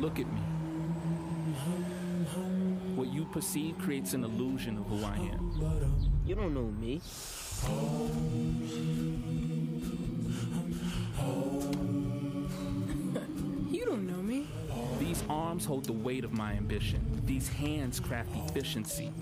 [0.00, 0.40] Look at me.
[2.94, 6.12] What you perceive creates an illusion of who I am.
[6.24, 7.00] You don't know me.
[13.70, 14.46] You don't know me.
[14.98, 17.00] These arms hold the weight of my ambition.
[17.26, 19.12] These hands craft efficiency.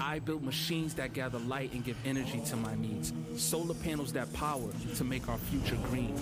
[0.00, 3.12] I build machines that gather light and give energy to my needs.
[3.36, 6.16] Solar panels that power to make our future green.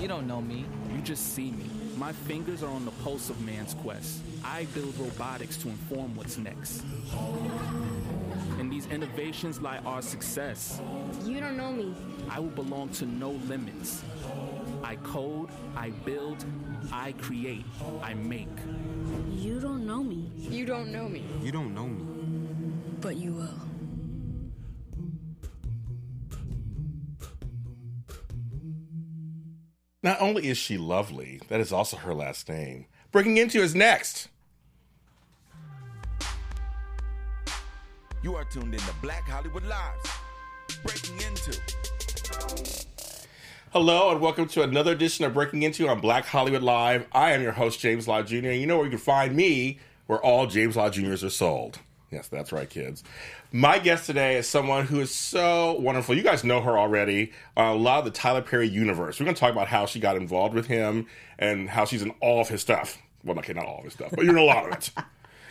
[0.00, 0.66] You don't know me.
[1.06, 1.70] You just see me.
[1.96, 4.22] My fingers are on the pulse of man's quest.
[4.44, 6.82] I build robotics to inform what's next.
[8.58, 10.80] In these innovations lie our success.
[11.24, 11.94] You don't know me.
[12.28, 14.02] I will belong to no limits.
[14.82, 16.44] I code, I build,
[16.92, 17.64] I create,
[18.02, 18.48] I make.
[19.30, 20.28] You don't know me.
[20.36, 21.24] You don't know me.
[21.40, 22.02] You don't know me.
[23.00, 23.65] But you will.
[30.06, 32.86] Not only is she lovely, that is also her last name.
[33.10, 34.28] Breaking Into is next.
[38.22, 40.08] You are tuned in to Black Hollywood Lives.
[40.84, 41.60] Breaking into.
[43.72, 47.08] Hello and welcome to another edition of Breaking Into on Black Hollywood Live.
[47.10, 49.80] I am your host, James Law Jr., and you know where you can find me,
[50.06, 51.80] where all James Law Jr.'s are sold.
[52.10, 53.02] Yes, that's right, kids.
[53.50, 56.16] My guest today is someone who is so wonderful.
[56.16, 57.32] You guys know her already.
[57.56, 59.18] Uh, a lot of the Tyler Perry universe.
[59.18, 61.06] We're going to talk about how she got involved with him
[61.38, 62.98] and how she's in all of his stuff.
[63.24, 64.90] Well, okay, not all of his stuff, but you're in a lot of it.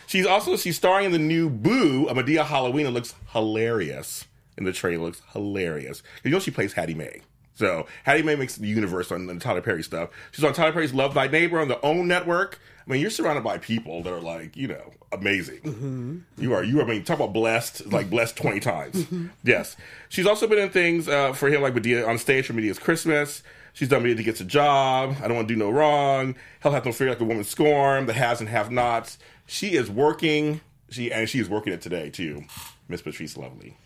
[0.06, 2.86] She's also she's starring in the new Boo, a Madea Halloween.
[2.86, 5.02] It looks hilarious in the trailer.
[5.02, 6.00] It looks hilarious.
[6.22, 7.22] You know she plays Hattie Mae.
[7.54, 10.10] So Hattie Mae makes the universe on the Tyler Perry stuff.
[10.30, 12.60] She's on Tyler Perry's Love Thy Neighbor on the OWN network.
[12.86, 15.60] I mean, you're surrounded by people that are like, you know, amazing.
[15.60, 16.18] Mm-hmm.
[16.38, 16.62] You are.
[16.62, 16.84] You are.
[16.84, 18.94] I mean, talk about blessed, like blessed twenty times.
[18.94, 19.26] Mm-hmm.
[19.42, 19.76] Yes.
[20.08, 23.42] She's also been in things uh, for him, like Madea on stage for Madea's Christmas.
[23.72, 25.16] She's done Madea gets a job.
[25.22, 26.36] I don't want to do no wrong.
[26.60, 28.08] Hell hath no fear like a woman scorned.
[28.08, 29.18] The has and have nots.
[29.46, 30.60] She is working.
[30.88, 32.44] She and she is working it today too.
[32.88, 33.76] Miss Patrice Lovely.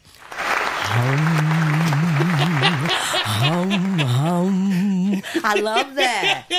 [0.90, 1.69] Um,
[5.44, 6.46] I love that.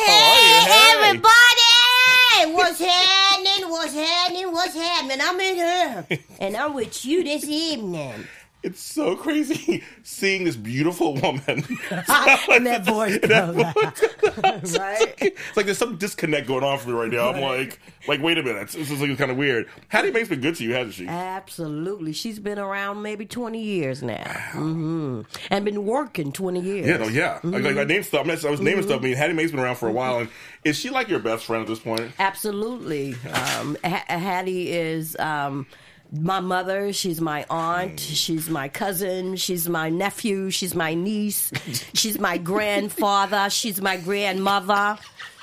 [0.00, 2.54] Oh, hey, Everybody!
[2.54, 3.68] What's happening?
[3.68, 4.52] What's happening?
[4.52, 5.18] What's happening?
[5.20, 6.06] I'm in here.
[6.38, 8.26] And I'm with you this evening.
[8.62, 11.44] It's so crazy seeing this beautiful woman.
[11.90, 14.78] and that voice goes out.
[14.78, 15.14] right?
[15.20, 17.30] It's like there's some disconnect going on for me right now.
[17.30, 18.68] I'm like, like, wait a minute.
[18.70, 19.68] This is like kind of weird.
[19.88, 21.06] Hattie Mae's been good to you, hasn't she?
[21.06, 22.12] Absolutely.
[22.12, 24.24] She's been around maybe 20 years now.
[24.52, 26.86] hmm And been working 20 years.
[26.86, 27.38] Yeah, no, yeah.
[27.44, 28.26] Like, like I named stuff.
[28.28, 28.88] I was naming Mm-hmm.
[28.88, 29.00] stuff.
[29.00, 30.28] I mean, Hattie Mae's been around for a while, and
[30.64, 32.10] is she like your best friend at this point?
[32.18, 33.14] Absolutely.
[33.32, 35.66] Um, H- Hattie is um,
[36.12, 36.92] my mother.
[36.92, 38.00] She's my aunt.
[38.00, 38.14] Hmm.
[38.14, 39.36] She's my cousin.
[39.36, 40.50] She's my nephew.
[40.50, 41.50] She's my niece.
[41.94, 43.50] She's my grandfather.
[43.50, 44.98] She's my grandmother.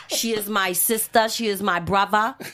[0.08, 1.30] She is my sister.
[1.30, 2.36] She is my brother.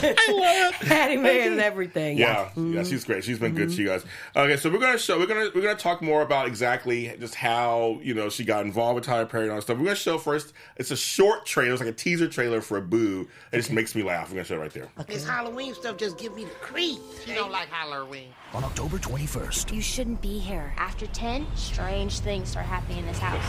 [0.00, 0.86] She is water.
[0.86, 2.18] Hattie Mae is everything.
[2.18, 2.74] Yeah, Mm-hmm.
[2.74, 3.24] yeah, she's great.
[3.24, 4.04] She's been good to you guys.
[4.36, 7.98] Okay, so we're gonna show we're gonna we're gonna talk more about exactly just how
[8.02, 9.78] you know she got involved with Tyler Perry and all that stuff.
[9.78, 10.52] We're gonna show first.
[10.76, 11.72] It's a short trailer.
[11.72, 13.28] It's like a teaser trailer for a Boo.
[13.52, 14.28] It just makes me laugh.
[14.30, 14.88] We're gonna show it right there.
[15.06, 17.26] This Halloween stuff just give me the creeps.
[17.26, 18.28] You don't like Halloween.
[18.54, 20.74] On October 21st, You shouldn't be here.
[20.76, 23.42] After 10, strange things start happening in this house.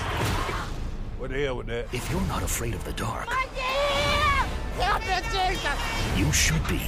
[1.17, 1.87] what the hell with that?
[1.93, 3.27] If you're not afraid of the dark,
[4.79, 6.17] Help me, Jesus!
[6.17, 6.81] you should be.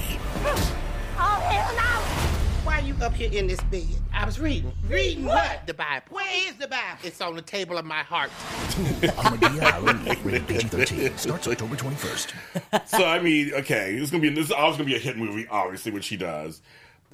[1.18, 2.26] Oh, hell no!
[2.66, 3.88] Why are you up here in this bed?
[4.14, 4.72] I was reading.
[4.90, 5.68] Reading what?
[5.68, 6.06] The Bible.
[6.10, 7.00] Where is the Bible?
[7.04, 8.32] It's on the table of my heart.
[8.32, 12.88] A Madea Halloween, rated PG-13, starts October 21st.
[12.88, 15.48] so I mean, okay, it's gonna be this is always gonna be a hit movie.
[15.50, 16.62] Obviously, what she does.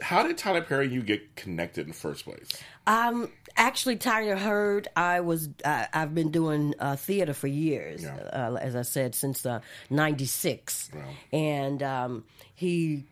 [0.01, 2.49] How did Tyler Perry and you get connected in the first place?
[2.87, 8.15] Um, actually, Tyler Heard, I was, uh, I've been doing uh, theater for years, Yeah.
[8.17, 10.89] uh, as I said, since uh, '96,
[11.31, 12.23] and um,
[12.55, 13.05] he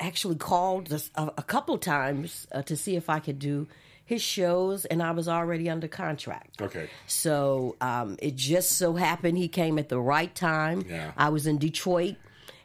[0.00, 3.66] actually called us a, a couple times uh, to see if I could do
[4.04, 6.60] his shows, and I was already under contract.
[6.60, 6.88] Okay.
[7.06, 10.84] So um, it just so happened he came at the right time.
[10.88, 11.12] Yeah.
[11.16, 12.16] I was in Detroit.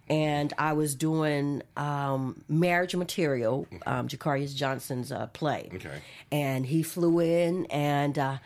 [0.09, 5.99] And I was doing um, marriage material, um, Je'Caryous Johnson's uh, play Okay.
[6.31, 8.37] and he flew in and uh,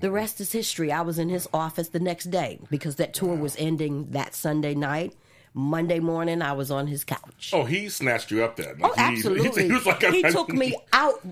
[0.00, 3.34] the rest is history i was in his office the next day because that tour
[3.36, 5.14] was ending that sunday night
[5.52, 8.78] monday morning i was on his couch Oh, he snatched you up then.
[8.82, 11.22] oh he- absolutely He, was like, he took me out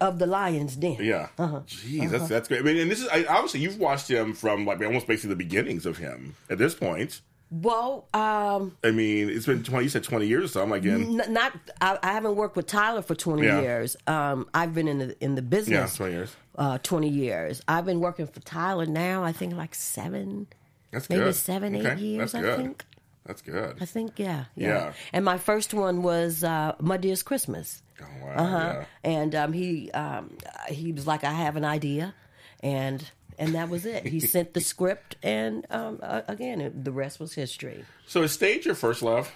[0.00, 1.28] of the lion's den Yeah.
[1.38, 1.60] Uh-huh.
[1.66, 2.60] Jeez, that's that's great.
[2.60, 5.36] I mean, and this is I, obviously you've watched him from like almost basically the
[5.44, 7.20] beginnings of him at this point.
[7.62, 9.84] Well um I mean, it's been twenty.
[9.84, 10.76] You said twenty years or something.
[10.78, 13.60] Again, n- not I, I haven't worked with tyler for 20 Yeah.
[13.60, 16.36] years um i've been in the in the business yeah, twenty years.
[16.56, 17.62] uh, 20 years.
[17.68, 20.46] I've been working for Tyler now, I think like seven,
[20.92, 21.34] That's maybe good.
[21.36, 22.56] seven, eight years, That's I good.
[22.58, 22.84] think.
[23.26, 23.76] That's good.
[23.80, 24.68] I think, yeah, yeah.
[24.68, 24.92] Yeah.
[25.12, 27.82] And my first one was uh, Madea's Christmas.
[28.00, 28.34] Oh, wow.
[28.36, 28.56] Uh-huh.
[28.58, 28.84] Yeah.
[29.02, 30.36] And um, he um,
[30.68, 32.14] he was like, I have an idea,
[32.60, 34.04] and and that was it.
[34.06, 37.84] He sent the script, and um, uh, again, it, the rest was history.
[38.06, 39.30] So is stage your first love?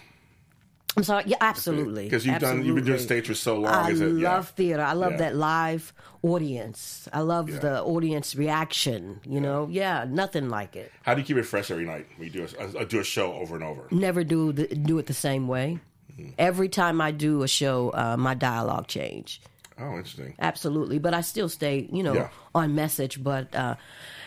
[0.97, 1.25] I'm sorry.
[1.27, 2.05] Yeah, absolutely.
[2.05, 3.73] Because you've done you've been doing stage for so long.
[3.73, 4.17] I is it?
[4.17, 4.35] yeah.
[4.35, 4.83] love theater.
[4.83, 5.19] I love Yeah.
[5.19, 5.93] that live
[6.23, 7.09] audience.
[7.13, 7.59] I love Yeah.
[7.59, 9.21] the audience reaction.
[9.25, 10.91] You know, yeah, nothing like it.
[11.03, 12.07] How do you keep it fresh every night?
[12.17, 13.87] when you do a, a do a show over and over.
[13.91, 15.79] Never do the, do it the same way.
[16.13, 16.31] Mm-hmm.
[16.39, 19.41] Every time I do a show, uh, my dialogue change.
[19.81, 20.35] Oh, interesting.
[20.39, 22.29] Absolutely, but I still stay, you know, Yeah.
[22.55, 23.23] on message.
[23.23, 23.77] But uh,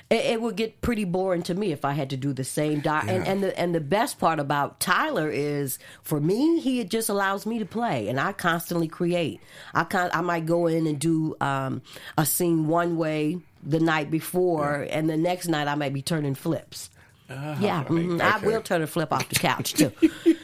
[0.10, 2.80] it, it would get pretty boring to me if I had to do the same
[2.80, 7.10] di- and, and the and the best part about Tyler is for me, he just
[7.10, 9.42] allows me to play, and I constantly create.
[9.74, 11.82] I con- I might go in and do um,
[12.18, 16.36] a scene one way the night before, and the next night I might be turning
[16.36, 16.90] flips.
[17.30, 18.20] yeah, mhm.
[18.20, 19.92] I will turn a flip off the couch too.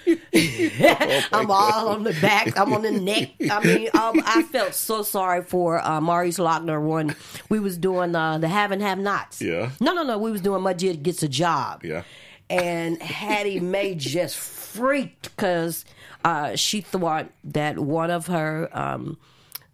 [1.31, 2.57] I'm all on the back.
[2.57, 3.31] I'm on the neck.
[3.49, 7.15] I mean, um, I felt so sorry for uh, Maurice Lauchner when
[7.49, 9.41] we was doing uh, the Have and Have Nots.
[9.41, 9.71] Yeah.
[9.79, 10.17] No, no, no.
[10.17, 11.83] We was doing Madea Gets a Job.
[11.83, 12.03] Yeah.
[12.49, 15.85] And Hattie Mae just freaked because
[16.23, 18.69] uh, she thought that one of her.
[18.71, 19.17] Um,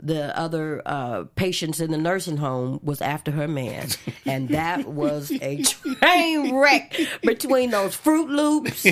[0.05, 3.87] the other uh, patients in the nursing home was after her man,
[4.25, 8.85] and that was a train wreck between those Fruit Loops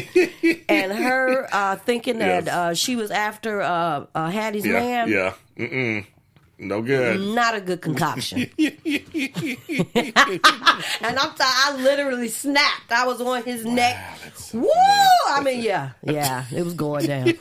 [0.69, 2.53] and her uh, thinking that Yes.
[2.55, 4.73] uh, she was after uh, uh, Hattie's Yeah.
[4.73, 5.09] man.
[5.09, 5.33] Yeah.
[5.57, 6.05] Mm-mm.
[6.61, 7.19] No good.
[7.19, 8.41] Not a good concoction.
[8.57, 8.77] and
[11.17, 12.91] I'm t- I literally snapped.
[12.91, 13.97] I was on his neck.
[14.53, 14.69] Woo!
[15.27, 17.29] I mean, yeah, yeah, it was going down.
[17.29, 17.37] and,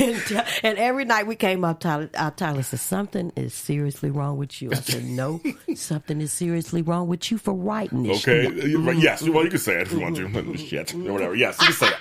[0.64, 4.60] and every night we came up, Tyler, uh, Tyler said, "Something is seriously wrong with
[4.60, 5.40] you." I said, "No,
[5.76, 8.50] something is seriously wrong with you for writing this." Okay.
[8.50, 8.96] shit." Right.
[8.98, 9.22] Yes.
[9.22, 10.56] Well, you can say it if you want to.
[10.56, 11.36] Shit or whatever.
[11.36, 11.94] Yes, you can say it.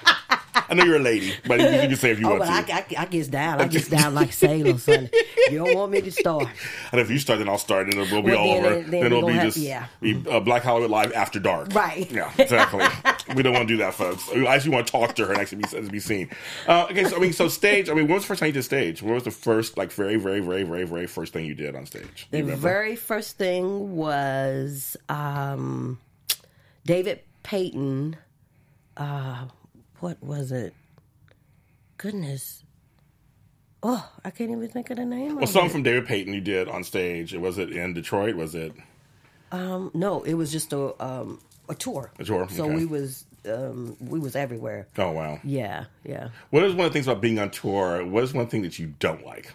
[0.69, 2.73] I know you're a lady, but you can say if you Oh, want but to.
[2.73, 3.61] I, I, I gets down.
[3.61, 5.09] I gets down like sailor, son.
[5.49, 6.47] You don't want me to start.
[6.91, 8.81] and if you start, then I'll start, and it'll we'll be Well, all then over.
[8.81, 9.87] then Then, it'll be have- just yeah.
[10.01, 11.73] be, uh, Black Hollywood Live after dark.
[11.73, 12.09] Right.
[12.11, 12.31] Yeah.
[12.37, 12.83] Exactly.
[13.35, 14.29] we don't want to do that, folks.
[14.31, 16.29] I actually want to talk to her next to be be seen.
[16.67, 17.03] Uh, okay.
[17.05, 17.89] So I mean, so stage.
[17.89, 19.01] I mean, when was the first time you did stage?
[19.01, 21.85] What was the first, like, very, very, very, very, very first thing you did on
[21.85, 22.27] stage?
[22.31, 25.99] The very first thing was um,
[26.85, 28.15] David Payton.
[28.95, 29.45] Uh,
[29.99, 30.73] what was it?
[31.97, 32.63] Goodness.
[33.83, 35.35] Oh, I can't even think of the name.
[35.35, 35.73] Well, something it.
[35.73, 37.33] from David Payton you did on stage.
[37.33, 38.35] Was it in Detroit?
[38.35, 38.73] Was it?
[39.51, 41.39] Um, no, it was just a um,
[41.69, 42.11] a tour.
[42.19, 42.75] A tour, So okay.
[42.75, 44.87] we was um, we was everywhere.
[44.97, 45.39] Oh wow.
[45.43, 46.29] Yeah, yeah.
[46.49, 48.05] What is one of the things about being on tour?
[48.05, 49.53] What is one thing that you don't like?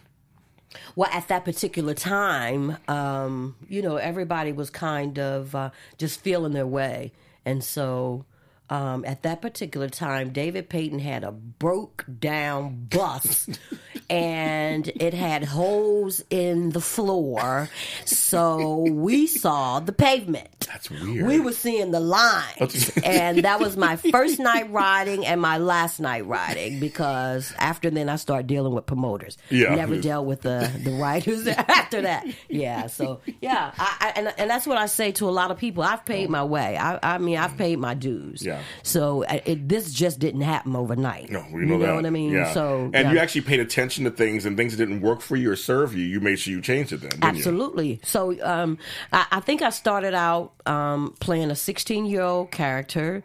[0.96, 6.52] Well, at that particular time, um, you know, everybody was kind of uh, just feeling
[6.52, 7.12] their way.
[7.44, 8.24] And so
[8.72, 13.46] um, at that particular time, David Payton had a broke down bus
[14.08, 17.68] and it had holes in the floor.
[18.06, 20.48] So we saw the pavement.
[20.60, 21.26] That's weird.
[21.26, 22.70] We were seeing the line.
[23.04, 28.08] and that was my first night riding and my last night riding because after then
[28.08, 29.36] I started dealing with promoters.
[29.50, 29.74] Yeah.
[29.74, 32.26] Never dealt with the, the writers after that.
[32.48, 32.86] Yeah.
[32.86, 33.72] So, yeah.
[33.76, 35.82] I, I, and, and that's what I say to a lot of people.
[35.82, 36.78] I've paid my way.
[36.78, 38.42] I, I mean, I've paid my dues.
[38.42, 38.61] Yeah.
[38.82, 41.30] So it, this just didn't happen overnight.
[41.30, 41.94] No, we you know know that.
[41.94, 42.30] what I mean?
[42.30, 42.52] Yeah.
[42.52, 43.12] So, and yeah.
[43.12, 45.94] you actually paid attention to things and things that didn't work for you or serve
[45.94, 46.04] you.
[46.04, 47.10] You made sure you changed it then.
[47.10, 47.28] Didn't You?
[47.28, 48.00] Absolutely.
[48.04, 48.78] So um,
[49.12, 53.22] I, I think I started out um, playing a 16 year old character.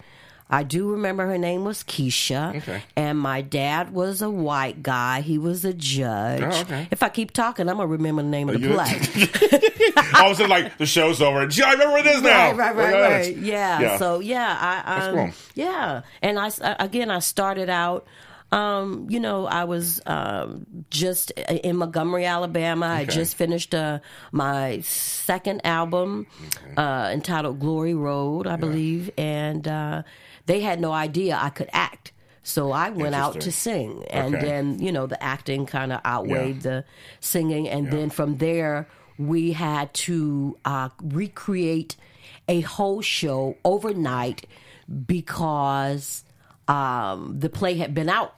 [0.50, 2.56] I do remember her name was Keisha.
[2.58, 2.82] Okay.
[2.96, 5.22] And my dad was a white guy.
[5.22, 6.42] He was a judge.
[6.42, 6.88] Oh, okay.
[6.89, 9.94] If I keep talking, I'm going to remember the name of the play.
[10.13, 11.46] I was like, the show's over.
[11.48, 12.54] Gee, I remember what it is now.
[12.54, 13.36] Right, right, right, at right.
[13.36, 13.38] that.
[13.38, 13.98] Yeah.
[13.98, 15.30] So yeah, I um, cool.
[15.56, 18.08] yeah, and I uh, again I started out.
[18.50, 22.86] Um, you know, I was um, just in Montgomery, Alabama.
[22.86, 24.00] I just finished uh,
[24.32, 26.27] my second album
[26.77, 30.04] uh, entitled Glory Road, I believe, and uh,
[30.48, 32.12] they had no idea I could act.
[32.44, 34.46] So I went out to sing, and Okay.
[34.46, 36.62] then you know the acting kind of outweighed Yeah.
[36.70, 36.86] the
[37.20, 38.88] singing, and then from there
[39.20, 41.96] we had to uh, recreate
[42.48, 44.46] a whole show overnight
[45.06, 46.24] because
[46.68, 48.34] um, the play had been out.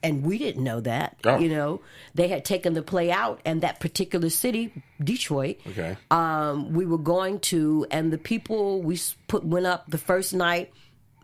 [0.00, 1.16] And we didn't know that.
[1.24, 1.38] Oh.
[1.38, 1.80] You know,
[2.14, 5.96] they had taken the play out, and that particular city, Detroit, Okay.
[6.12, 10.70] um, we were going to, and the people we put went up the first night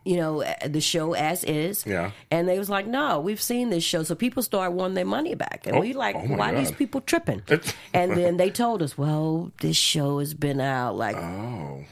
[0.05, 1.83] you know, the show as is.
[1.85, 2.11] Yeah.
[2.31, 4.03] And they was like, no, we've seen this show.
[4.03, 5.65] So people start wanting their money back.
[5.65, 7.41] And Oh, we like, oh why these people tripping?
[7.93, 10.95] and then they told us, well, this show has been out.
[10.95, 11.83] Like, Oh.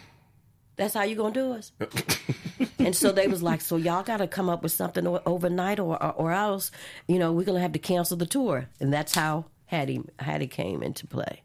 [0.76, 1.72] that's how you going to do us?
[2.80, 6.02] and so they was like, so y'all got to come up with something overnight or,
[6.02, 6.70] or, or else,
[7.08, 8.70] you know, we're going to have to cancel the tour.
[8.80, 11.42] And that's how Hattie, Hattie came into play.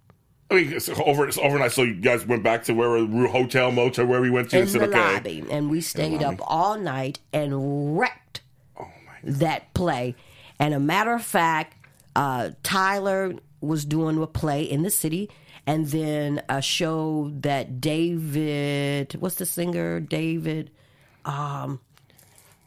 [0.50, 1.72] I mean, it's over, it's overnight.
[1.72, 4.56] So you guys went back to where hotel, motel, where we went to.
[4.56, 5.14] in and said, the okay.
[5.14, 8.40] lobby, and we stayed up all night and wrecked
[8.78, 8.88] Oh,
[9.22, 10.14] that play.
[10.58, 11.76] And a matter of fact,
[12.16, 15.28] uh, Tyler was doing a play in the city,
[15.66, 20.00] and then a show that David, what's the singer?
[20.00, 20.70] David,
[21.24, 21.80] um,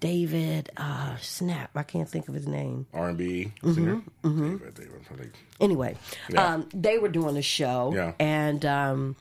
[0.01, 2.87] David, uh, snap, I can't think of his name.
[2.93, 4.01] R and B Mm-hmm, singer.
[4.23, 4.73] David,
[5.09, 5.31] David.
[5.61, 5.95] Anyway,
[6.29, 6.43] Yeah.
[6.55, 8.11] um, they were doing a show, Yeah.
[8.19, 9.15] and um,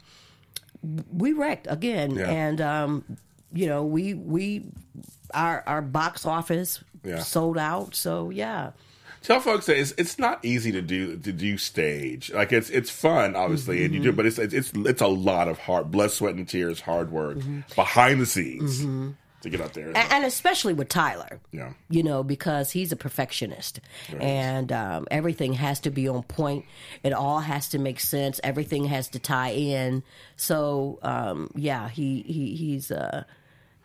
[1.12, 2.12] we wrecked again.
[2.16, 2.30] Yeah.
[2.30, 3.04] And um,
[3.52, 4.64] you know, we we
[5.34, 6.82] our our box office
[7.22, 7.94] sold out.
[7.94, 8.70] So yeah,
[9.22, 12.32] Tell folks that it's it's not easy to do to do stage.
[12.32, 14.10] Like it's it's fun, obviously, and you Mm-hmm.
[14.10, 17.37] do, but it's it's it's, a lot of hard blood, sweat, and tears, hard work
[17.37, 17.60] Mm-hmm.
[17.76, 18.80] behind the scenes
[19.42, 19.88] to get up there.
[19.88, 21.40] and, and especially with Tyler.
[21.52, 21.73] yeah.
[21.88, 23.80] you know, because he's a perfectionist
[24.18, 26.64] and um, everything has to be on point.
[27.02, 28.40] It all has to make sense.
[28.44, 30.02] Everything has to tie in.
[30.37, 33.25] So, um, yeah, he, he he's uh,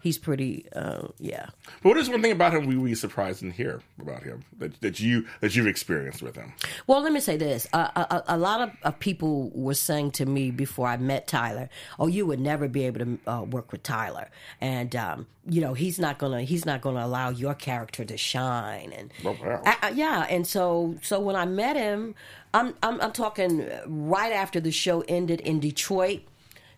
[0.06, 1.48] he's pretty, uh, yeah.
[1.82, 4.80] But what is one thing about him we were surprised and hear about him that,
[4.82, 6.54] that you that you've experienced with him?
[6.88, 10.12] Well, let me say this: uh, a, a, a lot of, of people were saying
[10.12, 11.68] to me before I met Tyler,
[12.00, 14.30] "Oh, you would never be able to uh, work with Tyler,"
[14.62, 18.94] and um, you know he's not gonna he's not gonna allow your character to shine.
[18.94, 19.62] And Oh, wow.
[19.66, 22.14] I- I- yeah, and so so when I met him,
[22.54, 26.22] I'm I'm, I'm talking right after the show ended in Detroit.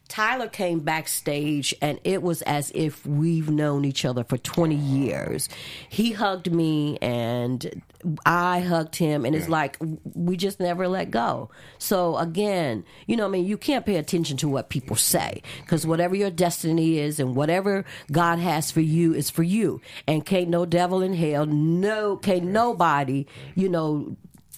[0.08, 5.50] Tyler came backstage and it was as if we've known each other for 20 years.
[5.90, 7.82] He hugged me and
[8.26, 9.78] I hugged him and it's like
[10.14, 11.50] we just never let go.
[11.78, 15.86] So again, you know, I mean, you can't pay attention to what people say because
[15.86, 19.82] whatever your destiny is and whatever God has for you is for you.
[20.08, 24.16] And can't no devil in hell, no, can't nobody, you know,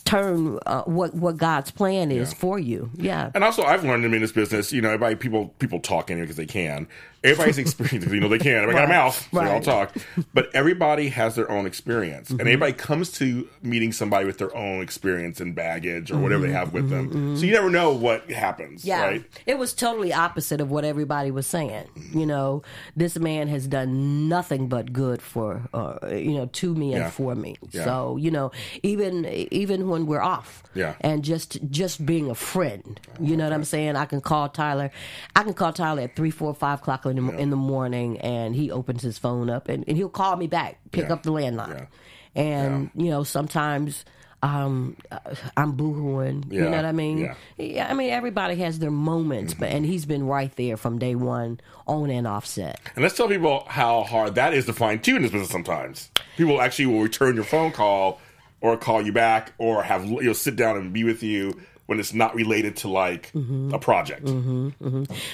[0.09, 2.89] turn uh, what what God's plan is for you.
[2.95, 3.31] Yeah.
[3.35, 6.25] And also, I've learned in this business, you know, everybody people people talk in here
[6.25, 6.87] because they can.
[7.23, 8.63] Everybody's experience, you know, they can.
[8.63, 9.63] Everybody got a mouth, so they all Right.
[9.63, 9.95] talk.
[10.33, 12.39] But everybody has their own experience, Mm-hmm.
[12.39, 16.51] and everybody comes to meeting somebody with their own experience and baggage or whatever Mm-hmm.
[16.53, 17.35] they have with them.
[17.37, 19.25] So you never know what happens, Yeah, right?
[19.45, 21.87] it was totally opposite of what everybody was saying.
[22.13, 22.61] You know,
[22.95, 27.09] this man has done nothing but good for, uh, you know, to me and Yeah.
[27.09, 27.55] for me.
[27.71, 27.83] Yeah.
[27.83, 28.51] So you know,
[28.83, 30.93] even even when we're off, Yeah.
[31.01, 33.95] and just just being a friend, you know what I'm saying.
[33.95, 34.91] I can call Tyler.
[35.35, 38.55] I can call Tyler at three, four, five o'clock in the, in the morning, and
[38.55, 41.13] he opens his phone up and, and he'll call me back, pick Yeah.
[41.13, 41.87] up the landline,
[42.35, 42.41] Yeah.
[42.41, 44.05] and you know sometimes.
[44.41, 45.19] Um, uh,
[45.57, 46.49] I'm boohooing.
[46.49, 47.17] You know what I mean?
[47.17, 47.33] Yeah.
[47.57, 51.13] Yeah, I mean everybody has their moments, but and he's been right there from day
[51.15, 52.79] one, on and off set.
[52.95, 55.49] And let's tell people how hard that is to find too in this business.
[55.49, 58.21] Sometimes people actually will return your phone call
[58.61, 61.99] or call you back or have you know sit down and be with you when
[61.99, 63.73] it's not related to like Mm-hmm.
[63.73, 64.25] a project.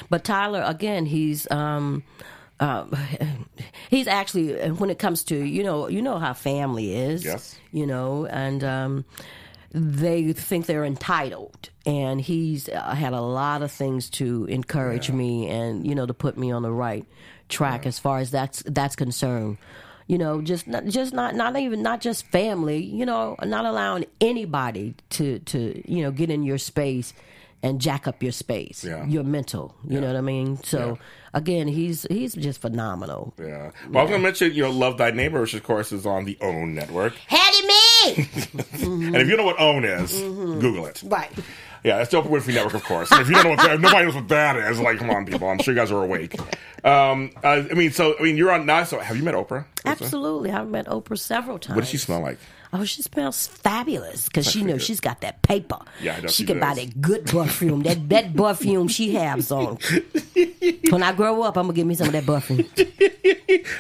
[0.10, 2.04] But Tyler, again, he's um,
[2.60, 2.86] uh,
[3.90, 7.58] he's actually when it comes to you know you know how family is, Yes.
[7.74, 9.06] you know, and um,
[9.72, 11.70] they think they're entitled.
[11.86, 16.14] And he's uh, had a lot of things to encourage me and you know to
[16.14, 17.06] put me on the right
[17.50, 19.58] track as far as that's that's concerned.
[20.08, 22.84] You know, just not, just not not even not just family.
[22.84, 27.14] You know, not allowing anybody to to you know get in your space
[27.64, 29.04] and jack up your space, Yeah.
[29.08, 29.74] your mental.
[29.88, 30.62] You know what I mean?
[30.64, 31.00] So
[31.34, 33.34] again, he's he's just phenomenal.
[33.40, 33.72] Yeah.
[33.90, 36.06] Well, I was going to mention, you know, Love Thy Neighbor, which of course is
[36.06, 37.16] on the OWN network.
[37.26, 38.30] Hattie me,
[38.84, 40.60] And if you know what OWN is, mm-hmm.
[40.60, 41.02] Google it.
[41.08, 41.32] right?
[41.86, 43.12] Yeah, that's the Oprah Winfrey Network, of course.
[43.12, 45.24] And if you don't know what that, nobody knows what that is, like, come on,
[45.24, 45.48] people.
[45.48, 46.36] I'm sure you guys are awake.
[46.84, 48.84] Um, uh, I mean, so I mean, you're on now.
[48.86, 49.66] So have you met Oprah?
[49.86, 51.76] Absolutely, I've met Oprah several times.
[51.76, 52.40] What does she smell like?
[52.78, 55.78] Oh, she smells fabulous because she knows she's got that paper.
[56.02, 57.84] Yeah, I know she, she can buy that good perfume.
[57.84, 59.78] that that perfume she has on.
[60.90, 62.66] when I grow up, I'm gonna give me some of that perfume.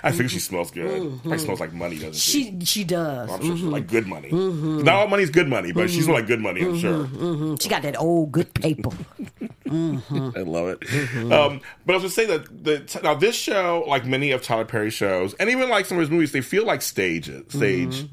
[0.03, 1.01] I think she smells good.
[1.01, 1.29] Mm-hmm.
[1.29, 2.43] Like smells like money, doesn't she?
[2.59, 3.29] She she does.
[3.29, 4.29] I'm sure she's like good money.
[4.29, 4.83] Mm-hmm.
[4.83, 6.61] Not all money's good money, but she's like good money.
[6.61, 7.05] I'm sure.
[7.05, 8.91] Mm, She got that old good paper.
[9.69, 11.31] I love it.
[11.31, 14.65] Um, but I was gonna say that the now this show, like many of Tyler
[14.65, 17.43] Perry's shows, and even like some of his movies, they feel like stages.
[17.49, 18.05] Stage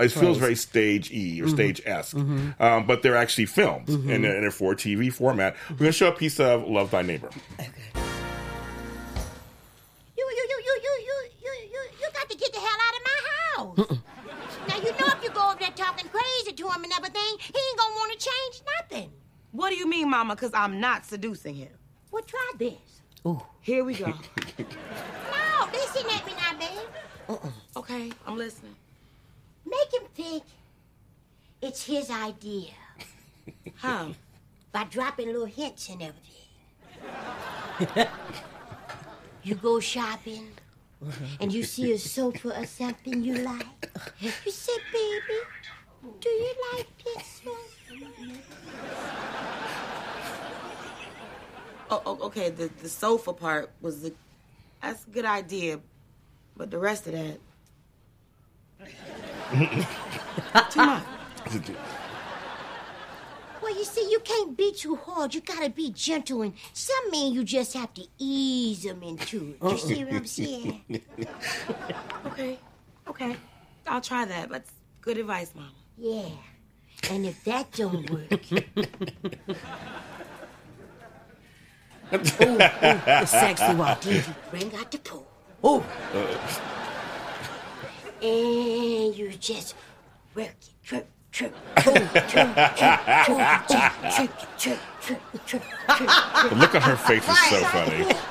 [0.00, 1.54] it feels very stagey or mm-hmm.
[1.54, 2.62] stage esque, mm-hmm.
[2.62, 4.10] um, but they're actually filmed mm-hmm.
[4.10, 5.56] in, a, in a for TV format.
[5.70, 7.30] We're going to show a piece of Love Thy Neighbor.
[7.54, 7.70] Okay.
[10.16, 13.02] You, you, you, you, you, you, you, you got to get the hell out of
[13.04, 13.78] my house.
[13.78, 14.68] Uh-uh.
[14.68, 17.58] now, you know, if you go up there talking crazy to him and everything, he
[17.58, 19.12] ain't going to want to change nothing.
[19.52, 20.34] What do you mean, Mama?
[20.34, 21.70] Because I'm not seducing him.
[22.10, 23.02] Well, try this.
[23.26, 23.40] Ooh.
[23.60, 24.06] Here we go.
[24.58, 26.88] no, they sitting at me now, babe.
[27.28, 27.78] Uh-uh.
[27.78, 28.74] Okay, I'm listening.
[29.70, 30.42] Make him think
[31.62, 32.72] it's his idea.
[33.76, 34.12] How?
[34.72, 36.36] By dropping little hints and everything.
[39.42, 40.48] you go shopping
[41.40, 43.90] and you see a sofa or something you like.
[44.20, 45.38] You say, baby,
[46.20, 47.56] do you like this one?
[51.92, 52.50] Oh, oh, okay.
[52.50, 54.14] The the sofa part was the
[54.82, 55.80] that's a good idea,
[56.56, 57.38] but the rest of that
[60.70, 61.02] too much.
[63.62, 65.34] Well, you see, you can't be too hard.
[65.34, 69.42] You gotta be gentle, and some men you just have to ease them into it.
[69.62, 69.76] You uh-uh.
[69.76, 70.82] see what I'm saying?
[72.26, 72.58] Okay,
[73.08, 73.36] okay.
[73.86, 74.50] I'll try that.
[74.50, 74.70] That's
[75.00, 75.68] good advice, Mama.
[75.98, 76.28] Yeah.
[77.10, 78.58] And if that don't work, Ooh,
[82.12, 83.96] oh, the sexy one.
[84.02, 85.26] then you bring out the pole.
[85.64, 85.82] Ooh.
[88.22, 89.74] And you just
[90.34, 91.90] work it, trip, trip, The
[96.56, 98.14] look on her face is so funny.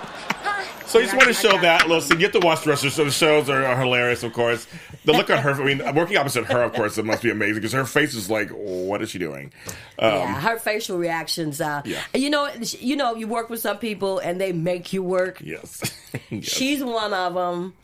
[0.90, 2.20] So you just want to show that little scene.
[2.20, 3.06] You have to watch the rest of the show.
[3.06, 4.66] The shows are, are hilarious, of course.
[5.06, 7.56] The look on her, I mean, working opposite her, of course, it must be amazing
[7.56, 9.54] because her face is like, what is she doing?
[10.00, 11.62] Um, yeah, her facial reactions.
[11.62, 12.02] Uh, yeah.
[12.16, 15.40] You know, you know, you work with some people and they make you work.
[15.44, 15.80] Yes.
[16.32, 16.46] yes.
[16.46, 17.76] She's one of them.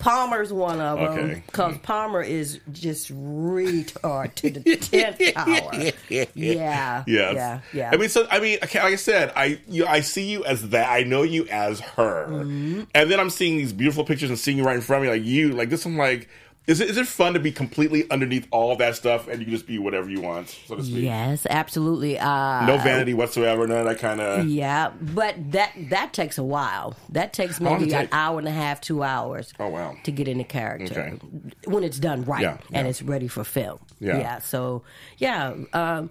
[0.00, 5.92] Palmer's one of them because Palmer is just retard to the tenth power.
[6.08, 7.04] Yeah, Yes.
[7.06, 7.90] yeah, yeah.
[7.92, 10.90] I mean, so I mean, like I said, I you, I see you as that.
[10.90, 12.82] I know you as her, Mm-hmm.
[12.94, 15.18] and then I'm seeing these beautiful pictures and seeing you right in front of me,
[15.18, 15.84] like you, like this.
[15.86, 16.28] I'm like,
[16.66, 19.54] is it is it fun to be completely underneath all that stuff and you can
[19.54, 21.04] just be whatever you want, so to speak?
[21.04, 22.18] Yes, absolutely.
[22.18, 23.66] Uh, No vanity whatsoever.
[23.66, 24.46] None of that kind of.
[24.46, 26.94] Yeah, but that that takes a while.
[27.08, 29.52] That takes maybe it an hour and a half, two hours.
[29.58, 29.96] Oh wow.
[30.04, 31.18] To get into character Okay.
[31.64, 33.80] when it's done right Yeah, and it's ready for film.
[33.98, 34.38] Yeah.
[34.40, 34.82] So
[35.18, 35.54] yeah.
[35.72, 36.10] Um,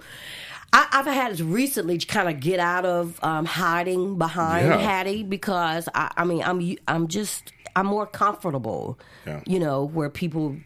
[0.71, 4.77] I, I've had to recently kind of get out of um, hiding behind Yeah.
[4.77, 8.99] Hattie because I, I mean I'm I'm just I'm more comfortable.
[9.25, 9.41] Yeah.
[9.47, 10.57] You know where people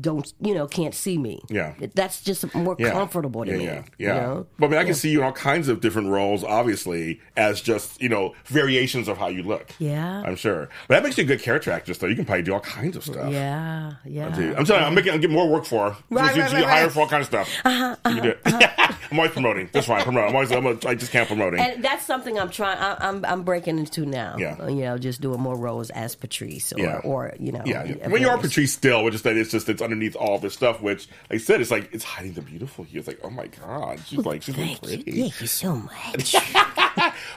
[0.00, 1.40] don't you know can't see me.
[1.48, 1.74] Yeah.
[1.94, 2.90] That's just more Yeah.
[2.90, 3.64] comfortable to yeah, me.
[3.64, 4.46] Yeah, you know?
[4.58, 4.94] But I mean, I can Yeah.
[4.94, 9.18] see you in all kinds of different roles, obviously, as just you know variations of
[9.18, 9.70] how you look.
[9.78, 10.22] Yeah.
[10.26, 10.68] I'm sure.
[10.88, 12.06] But that makes you a good character actress, though.
[12.06, 13.32] You can probably do all kinds of stuff.
[13.32, 14.26] Yeah, yeah.
[14.26, 15.96] I'm telling you, I'm, you, making, I'm getting more work for her.
[16.10, 17.48] Right, you, right, you right, hire for all kinds of stuff.
[17.64, 18.40] Uh-huh, you can do it.
[19.10, 19.70] I'm always promoting.
[19.72, 20.02] That's right.
[20.04, 20.28] Promoting.
[20.28, 20.52] I'm always.
[20.52, 21.60] I'm a, I just can't promoting.
[21.60, 22.76] And that's something I'm trying.
[22.78, 24.36] I, I'm I'm breaking into now.
[24.38, 24.68] Yeah.
[24.68, 27.00] You know, just doing more roles as Patrice or Yeah.
[27.04, 27.62] or you know.
[27.64, 28.08] yeah, yeah.
[28.08, 30.80] when you are Patrice still, which is that it's just it's underneath all this stuff.
[30.82, 32.98] Which, like I said, it's like it's hiding the beautiful here.
[32.98, 35.20] It's like, oh my god, she's like she's really pretty.
[35.20, 36.34] Thank you so much.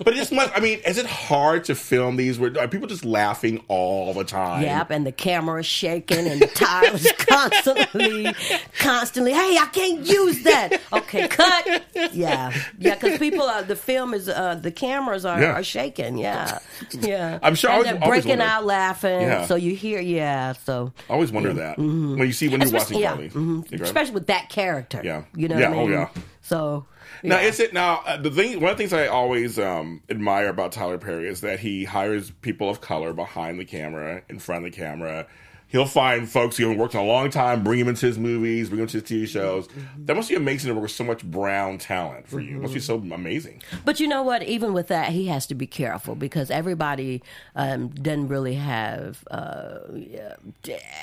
[0.04, 0.52] but it's much.
[0.56, 2.40] I mean, is it hard to film these?
[2.40, 4.64] Where are people just laughing all the time?
[4.64, 8.34] Yep, and the camera's shaking and the tires constantly,
[8.80, 9.34] constantly.
[9.34, 10.80] Hey, I can't use that.
[10.94, 11.84] Okay, cut.
[12.14, 13.62] Yeah, yeah, because people are.
[13.64, 14.28] The film is.
[14.30, 15.54] Uh, the cameras are, Yeah.
[15.54, 16.18] are shaking.
[16.18, 16.60] Yeah,
[16.92, 17.40] yeah.
[17.44, 19.22] I'm sure I And always- they're breaking out laughing.
[19.22, 19.46] Yeah.
[19.46, 20.00] So you hear.
[20.02, 20.54] Yeah.
[20.54, 20.92] So.
[21.10, 23.30] I always wonder that when you see when you're watching yeah, Carly.
[23.30, 23.72] mhm.
[23.72, 23.84] You.
[23.84, 25.02] Especially with that character.
[25.04, 25.24] Yeah.
[25.36, 25.92] You know Yeah, what I oh, mean?
[25.92, 26.10] yeah.
[26.42, 26.86] So.
[27.24, 28.60] Now, is it now uh, the thing?
[28.62, 32.32] One of the things I always um, admire about Tyler Perry is that he hires
[32.42, 35.28] people of color behind the camera, in front of the camera.
[35.72, 38.70] He'll find folks who have worked on a long time, bring them into his movies,
[38.70, 39.68] bring them to his TV shows.
[39.68, 40.06] Mm-hmm.
[40.06, 42.58] That must be amazing to work with so much brown talent for you.
[42.58, 43.62] It must be so amazing.
[43.86, 44.44] But you know what?
[44.44, 47.24] Even with that, he has to be careful because everybody
[47.56, 49.24] um, doesn't really have.
[49.32, 49.80] Uh,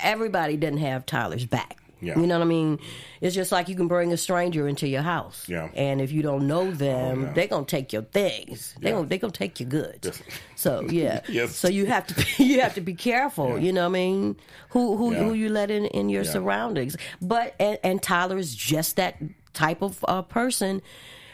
[0.03, 1.77] everybody doesn't have Tyler's back.
[2.01, 2.17] Yeah.
[2.19, 2.79] You know what I mean?
[3.21, 5.69] It's just like you can bring a stranger into your house, Yeah.
[5.75, 7.33] and if you don't know them, Oh, yeah.
[7.33, 8.73] they're gonna take your things.
[8.79, 8.95] They Yeah.
[8.95, 10.05] gonna they gonna take your goods.
[10.05, 10.21] Yes.
[10.55, 11.55] So yeah, Yes.
[11.55, 13.59] So you have to be, you have to be careful.
[13.59, 14.35] You know what I mean?
[14.69, 15.19] Who who Yeah.
[15.23, 16.31] who you let in in your Yeah.
[16.31, 16.95] surroundings?
[17.21, 18.01] But and, and
[18.39, 19.15] is just that
[19.53, 20.81] type of uh, person.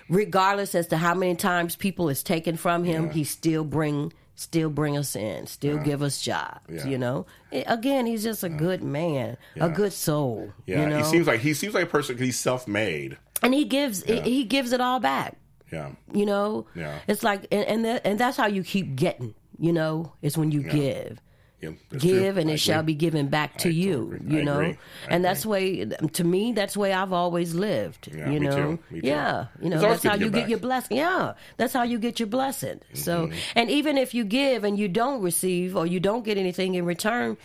[0.08, 3.12] Regardless as to how many times people is taken from him, Yeah.
[3.14, 6.60] he still bring still bring us in, still give us jobs.
[6.70, 6.86] Yeah.
[6.88, 9.66] You know, I- again, he's just a good man, Yeah.
[9.66, 10.52] a good soul.
[10.68, 10.98] Yeah, you know?
[10.98, 12.18] he seems like he seems like a person.
[12.18, 13.18] He's self-made.
[13.42, 15.38] and he gives he, he gives it all back.
[15.72, 17.00] Yeah, You know, Yeah.
[17.08, 19.34] it's like and and, that, and that's how you keep getting.
[19.58, 21.20] You know, it's when you give.
[21.62, 22.12] Yeah that's true.
[22.20, 24.12] Give and I it shall be given back to I you.
[24.20, 24.36] totally.
[24.38, 24.76] You know,
[25.10, 26.52] and that's way to me.
[26.54, 28.10] That's the way I've always lived.
[28.14, 28.80] Yeah, you know, too.
[28.92, 29.08] Me too.
[29.08, 30.98] yeah, you know that's how you give get your blessing.
[30.98, 32.82] Yeah, that's how you get your blessing.
[32.94, 33.38] So, Mm-hmm.
[33.56, 36.86] and even if you give and you don't receive or you don't get anything in
[36.86, 37.38] return.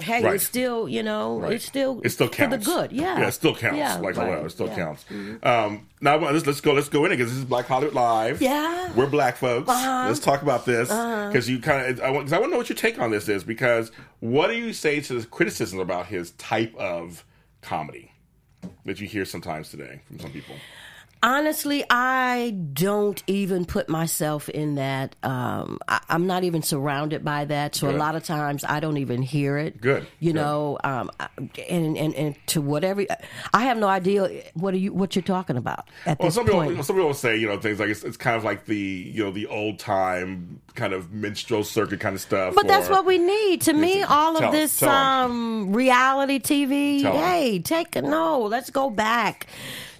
[0.00, 0.34] Hey, Right.
[0.36, 1.54] it's still you know Right.
[1.54, 2.92] it's still It still counts for the good.
[2.92, 3.76] Yeah, yeah, it still counts.
[3.78, 4.44] Yeah, like right.
[4.44, 4.74] it still Yeah.
[4.76, 5.04] counts.
[5.42, 8.40] Um, now let's let's go let's go in it because this is Black Hollywood Live.
[8.40, 8.92] Yeah.
[8.94, 9.68] we're black folks.
[9.68, 10.04] Uh-huh.
[10.06, 11.28] Let's talk about this Uh-huh.
[11.28, 13.10] because you kind of I want because I want to know what your take on
[13.10, 13.90] this is because
[14.20, 17.24] what do you say to the criticism about his type of
[17.60, 18.12] comedy
[18.84, 20.54] that you hear sometimes today from some people?
[21.20, 25.16] Honestly, I don't even put myself in that.
[25.24, 27.96] Um, I, I'm not even surrounded by that, so Good.
[27.96, 29.80] a lot of times I don't even hear it.
[29.80, 30.06] Good.
[30.20, 30.40] you Good.
[30.40, 31.10] know, um,
[31.68, 33.04] and, and and to whatever,
[33.52, 36.46] I have no idea what are you what you're talking about at Well, this some
[36.46, 36.68] point.
[36.70, 39.24] people, some people say, you know, things like it's, it's kind of like the, you
[39.24, 42.54] know, the old time kind of minstrel circuit kind of stuff.
[42.54, 43.62] But that's what we need.
[43.62, 48.42] To me, all Tell of this um, reality TV, Tell hey, take a no.
[48.42, 49.48] Let's go back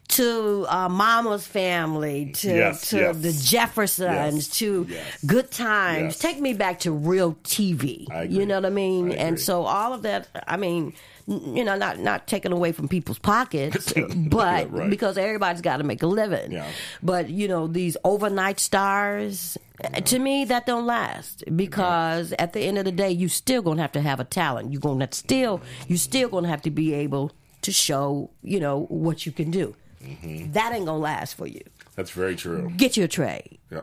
[0.08, 3.16] to uh, Mama's Family, to Yes, to yes.
[3.18, 4.86] the Jeffersons, Yes, to.
[5.26, 6.18] Good Times.
[6.18, 8.06] Take me back to real TV.
[8.30, 9.12] You know what I mean?
[9.12, 10.92] I and so all of that, I mean.
[11.30, 14.88] You know, not not taken away from people's pockets, but Right.
[14.88, 16.52] because everybody's got to make a living.
[16.52, 16.66] Yeah.
[17.02, 19.58] But you know, these overnight stars,
[20.06, 23.82] to me, that don't last because at the end of the day, you still gonna
[23.82, 24.72] have to have a talent.
[24.72, 29.26] You're gonna still, you still gonna have to be able to show, you know, what
[29.26, 29.76] you can do.
[30.04, 30.52] Mm-hmm.
[30.52, 31.60] That ain't gonna last for you.
[31.96, 32.72] That's very true.
[32.76, 33.58] Get you a trade.
[33.70, 33.80] Yeah.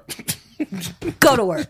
[1.19, 1.67] Go to work.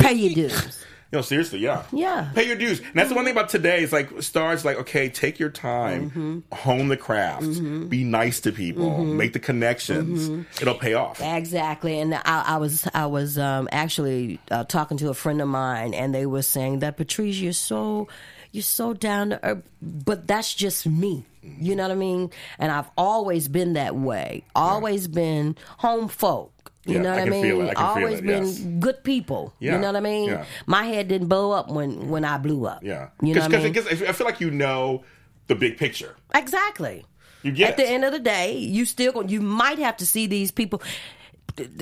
[0.00, 0.84] Pay your dues.
[1.12, 1.82] Know, seriously, yeah.
[1.90, 2.30] Yeah.
[2.36, 2.78] Pay your dues.
[2.78, 6.10] And that's the one thing about today is like stars like, okay, take your time,
[6.10, 6.38] Mm-hmm.
[6.54, 7.60] hone the craft,
[7.90, 10.28] be nice to people, make the connections.
[10.28, 10.42] Mm-hmm.
[10.62, 11.20] It'll pay off.
[11.20, 15.48] Exactly, and I, I was I was um, actually uh, talking to a friend of
[15.48, 18.06] mine, and they were saying that Patrice, you're so
[18.52, 21.24] you're so down to earth, but that's just me.
[21.42, 22.30] You know what I mean?
[22.58, 24.44] And I've always been that way.
[24.54, 26.52] Always been home folk.
[26.84, 27.42] You Yeah, know what I I, mean?
[27.42, 27.68] feel it.
[27.70, 28.58] I can feel always it, been yes.
[28.80, 29.54] good people.
[29.58, 30.28] Yeah, You know what I mean?
[30.30, 30.44] yeah.
[30.66, 32.82] My head didn't blow up when when I blew up.
[32.82, 33.08] Yeah.
[33.22, 33.72] You know what I mean?
[33.72, 35.02] Because I feel like you know
[35.46, 36.16] the big picture.
[36.34, 37.04] Exactly.
[37.42, 40.26] You get At the end of the day, you still you might have to see
[40.26, 40.82] these people.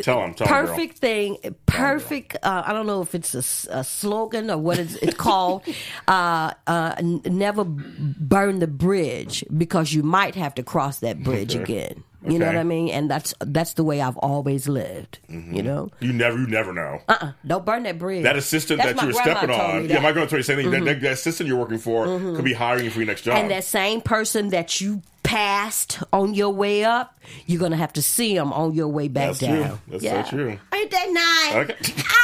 [0.02, 0.34] Tell them.
[0.34, 2.36] Tell perfect thing, perfect.
[2.42, 5.62] Uh, I don't know if it's a slogan or what it's, it's called.
[6.08, 11.54] Uh, uh, n- never burn the bridge because you might have to cross that bridge
[11.54, 11.62] Okay.
[11.82, 12.04] again.
[12.26, 12.88] You know what I mean?
[12.88, 15.18] And that's that's the way I've always lived.
[15.28, 17.00] You know, You never, you never know.
[17.08, 18.24] uh, uh don't burn that bridge.
[18.24, 20.38] That assistant That's that you were grandma stepping on, me yeah, my grandma told you
[20.38, 20.70] the same thing.
[20.70, 20.84] That, Mhm.
[20.86, 23.36] that, that assistant you're working for could be hiring you for your next job.
[23.38, 28.02] And that same person that you passed on your way up, you're gonna have to
[28.02, 29.48] see them on your way back That's true.
[29.62, 29.80] down.
[29.86, 30.24] That's Yeah.
[30.24, 30.58] so true.
[30.74, 31.70] Ain't that nice?
[31.70, 32.02] Okay.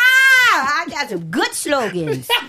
[0.57, 2.29] Ah, I got some good slogans.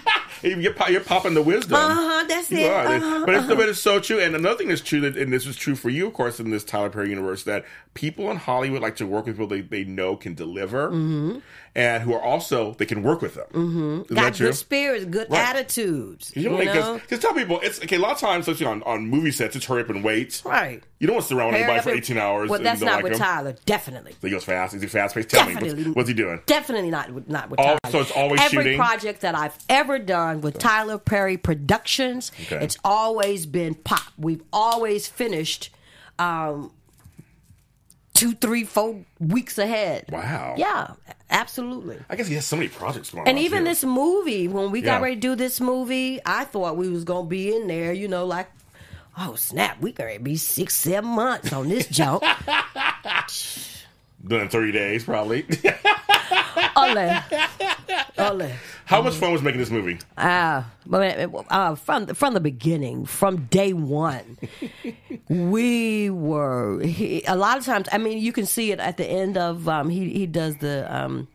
[0.44, 1.74] You get, po- you're popping the wisdom.
[1.76, 2.70] Uh-huh, that's You it.
[2.70, 3.56] Uh-huh, but, it's, uh-huh.
[3.56, 4.20] but it's so true.
[4.20, 6.52] And another thing that's true, that, and this is true for you, of course, in
[6.52, 7.66] this Tyler Perry universe, that
[7.96, 10.90] people in Hollywood like to work with people they, they know can deliver
[11.76, 13.46] and who are also, they can work with them.
[13.52, 14.14] Mm-hmm.
[14.16, 15.50] Got good spirits, good Right.
[15.50, 16.32] attitudes.
[16.36, 17.98] You know, because tell people it's okay.
[17.98, 20.42] A lot of times, especially on, on movie sets, it's hurry up and wait.
[20.46, 20.82] Right.
[21.00, 22.50] You don't want to sit around with anybody for eighteen hours.
[22.50, 23.20] Well, that's don't like with him.
[23.20, 23.56] Tyler.
[23.66, 24.14] Definitely.
[24.14, 24.74] So he goes fast.
[24.74, 25.30] Is he fast paced?
[25.30, 25.84] Tell me, Definitely.
[25.84, 26.42] what's, what's he doing?
[26.46, 27.80] Definitely not with not with Oh, Tyler.
[27.92, 28.78] so it's always Every shooting?
[28.78, 32.64] project that I've ever done with Tyler Perry Productions, Okay.
[32.64, 34.14] it's always been pop.
[34.18, 35.70] We've always finished
[36.20, 36.72] um,
[38.16, 40.06] two, three, four weeks ahead.
[40.12, 40.56] Wow.
[40.58, 40.94] Yeah,
[41.30, 42.00] absolutely.
[42.10, 43.44] I guess he has so many projects going And on.
[43.44, 43.66] even too.
[43.66, 44.86] this movie, when we Yeah.
[44.86, 48.08] got ready to do this movie, I thought we was gonna be in there, you
[48.08, 48.48] know, like,
[49.18, 52.24] oh snap, we gonna be six, seven months on this jump.
[54.28, 55.46] done in thirty days, probably.
[56.76, 57.22] Ole,
[58.18, 58.52] ole.
[58.86, 59.98] How much fun was making this movie?
[60.18, 61.18] Ah, but
[61.50, 64.38] uh, from from the beginning, from day one,
[65.30, 66.82] we were.
[66.84, 69.68] He, a lot of times, I mean, you can see it at the end of.
[69.68, 70.94] Um, he he does the.
[70.94, 71.28] Um,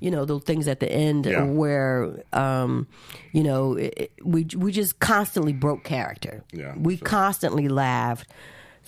[0.00, 1.42] you know those things at the end Yeah.
[1.42, 2.86] where um,
[3.32, 6.44] you know it, it- we we just constantly broke character.
[6.52, 7.04] Yeah, we sure.
[7.04, 8.28] constantly laughed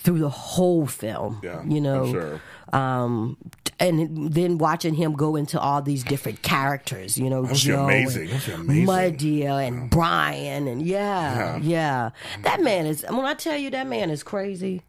[0.03, 1.39] through the whole film.
[1.43, 2.41] Yeah, you know, sure.
[2.73, 3.37] um,
[3.79, 8.29] and then watching him go into all these different characters, you know, Joe amazing.
[8.29, 9.43] and amazing.
[9.47, 11.59] And Brian, and yeah, Yeah.
[11.61, 12.09] yeah,
[12.43, 13.03] That man is.
[13.09, 14.81] When I tell you that man is crazy,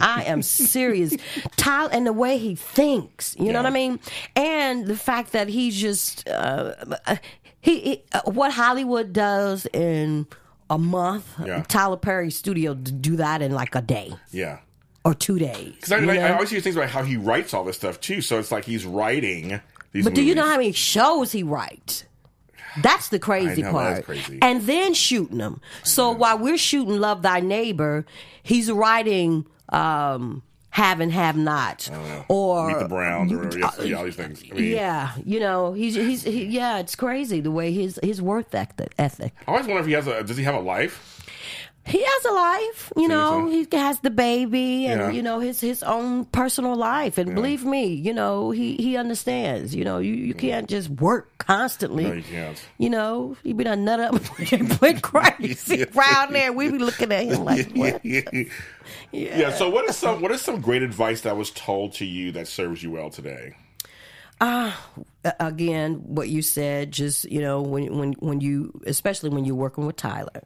[0.00, 1.14] I am serious.
[1.56, 4.00] Tyler and the way he thinks, you know what I mean,
[4.34, 6.72] and the fact that he's just uh,
[7.60, 10.26] he, he uh, what Hollywood does in
[10.70, 11.26] a month.
[11.44, 11.62] Yeah.
[11.68, 14.58] Tyler Perry studio to do that in like a day Yeah.
[15.04, 15.74] or two days.
[15.74, 18.20] Because I, I, I always hear things about how he writes all this stuff too.
[18.20, 19.60] So it's like he's writing
[19.92, 20.04] these.
[20.04, 22.04] But do you know how many shows he writes?
[22.82, 24.04] That's the crazy know, part.
[24.04, 24.38] crazy.
[24.42, 25.60] And then shooting them.
[25.84, 28.04] So while we're shooting Love Thy Neighbor,
[28.42, 31.90] he's writing um, have and have not,
[32.28, 34.42] or Meet the Browns or yes, yeah, all these things.
[34.50, 38.20] I mean, yeah, you know, he's he's he, yeah, it's crazy the way his his
[38.22, 38.94] work ethic.
[38.98, 39.32] ethic.
[39.46, 40.22] I always wonder if he has a.
[40.22, 41.17] Does he have a life?
[41.86, 43.48] He has a life, you know.
[43.48, 45.10] He has the baby, and Yeah.
[45.10, 47.16] you know his his own personal life.
[47.16, 49.74] And believe me, you know he he understands.
[49.74, 52.04] You know, you you can't just work constantly.
[52.04, 52.62] No, you can't.
[52.76, 54.20] You know, he be done nut up
[54.52, 56.52] and went crazy around there.
[56.52, 58.04] We be looking at him like, what?
[58.04, 59.50] yeah.
[59.54, 62.48] So what is some what is some great advice that was told to you that
[62.48, 63.54] serves you well today?
[64.40, 64.78] Ah,
[65.24, 69.54] a- again, what you said, just you know, when when when you, especially when you're
[69.56, 70.42] working with Tyler,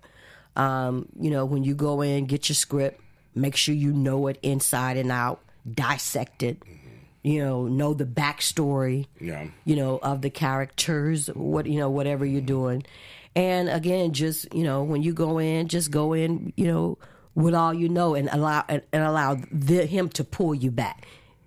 [0.56, 3.00] um, you know, when you go in, get your script,
[3.34, 6.62] make sure you know it inside and out, dissect it,
[7.22, 9.46] you know, know the backstory, Yeah.
[9.64, 12.84] you know, of the characters, what you know, whatever you're doing,
[13.34, 16.98] and again, just you know, when you go in, just go in, you know,
[17.34, 21.06] with all you know, and allow and, and allow the, him to pull you back.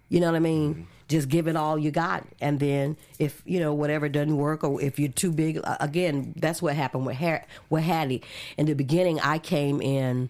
[0.09, 0.87] You know what I mean?
[1.07, 4.81] Just give it all you got, and then if you know whatever doesn't work, or
[4.81, 8.23] if you're too big, again, that's what happened with Har- with Hattie.
[8.57, 10.29] In the beginning, I came in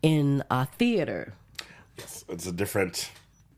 [0.00, 1.34] in a theater.
[2.28, 3.10] It's a different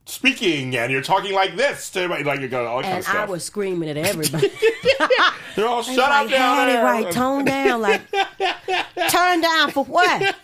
[0.07, 3.01] speaking, and you're talking like this to everybody, like you're going all that kind And
[3.01, 3.17] of stuff.
[3.17, 4.51] I was screaming at everybody.
[5.57, 6.85] They're all shut up like, down Hattie, there.
[6.85, 7.11] right?
[7.13, 8.03] Tone down, like
[9.09, 10.35] turn down for what?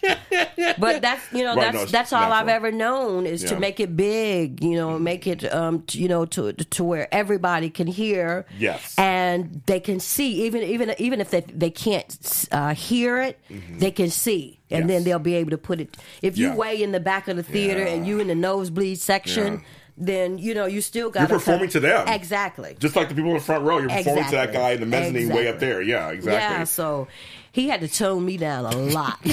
[0.79, 3.81] But that's you know Right, that's no, that's all I've ever known is to make
[3.81, 4.63] it big.
[4.63, 8.47] You know, make it um t- you know to to where everybody can hear.
[8.59, 8.95] Yes.
[8.99, 13.39] and they can see even even even if they they can't uh, hear it,
[13.79, 14.60] they can see.
[14.71, 15.97] And then they'll be able to put it.
[16.23, 16.55] If you Yeah.
[16.57, 19.61] way in the back of the theater and you in the nosebleed section, Yeah.
[19.99, 22.07] then you know you still got You're performing to them.
[22.09, 22.77] exactly.
[22.79, 24.87] Just like the people in the front row, you're performing to that guy in the
[24.87, 25.83] mezzanine way up there.
[25.83, 26.41] Yeah, exactly.
[26.41, 27.09] Yeah, so
[27.53, 29.19] he had to tone me down a lot.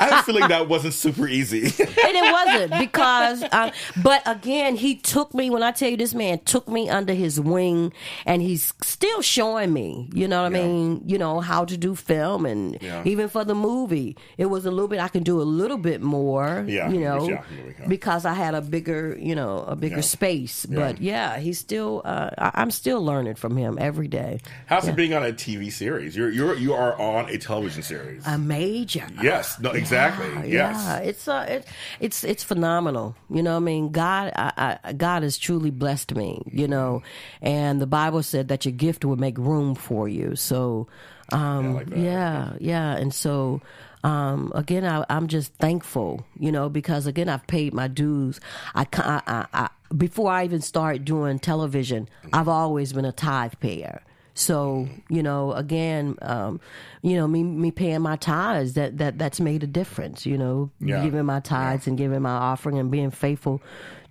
[0.00, 1.62] I have a feeling that wasn't super easy.
[1.62, 3.70] and it wasn't because uh,
[4.02, 7.40] but again he took me when i tell you this man took me under his
[7.40, 7.92] wing
[8.26, 11.94] and he's still showing me you know what i mean you know how to do
[11.94, 13.02] film and Yeah.
[13.04, 16.00] even for the movie it was a little bit i can do a little bit
[16.00, 17.88] more Yeah, you know yeah, there we go.
[17.88, 20.02] because i had a bigger you know a bigger Yeah.
[20.02, 24.86] space but yeah he's still uh, I- i'm still learning from him every day How's
[24.88, 26.16] it being on a TV series?
[26.16, 28.26] You're you're you are on a television series.
[28.26, 30.28] a major yes, no, exactly.
[30.50, 30.76] yes.
[30.76, 31.66] Yeah, it's uh, it,
[32.00, 33.16] it's it's phenomenal.
[33.30, 36.42] You know, what I mean, God, I, I, God has truly blessed me.
[36.46, 37.02] You know,
[37.40, 40.36] and the Bible said that your gift would make room for you.
[40.36, 40.88] So,
[41.32, 43.60] um, yeah, yeah, and so.
[44.04, 48.38] Um, again, I, I'm just thankful, you know, because again, I've paid my dues.
[48.76, 53.54] I, I, I, I before I even started doing television, I've always been a tithe
[53.58, 54.00] payer.
[54.38, 56.60] So you know, again, um,
[57.02, 60.24] you know, me me paying my tithes that that that's made a difference.
[60.26, 61.02] You know, Yeah.
[61.02, 63.60] giving my tithes and giving my offering and being faithful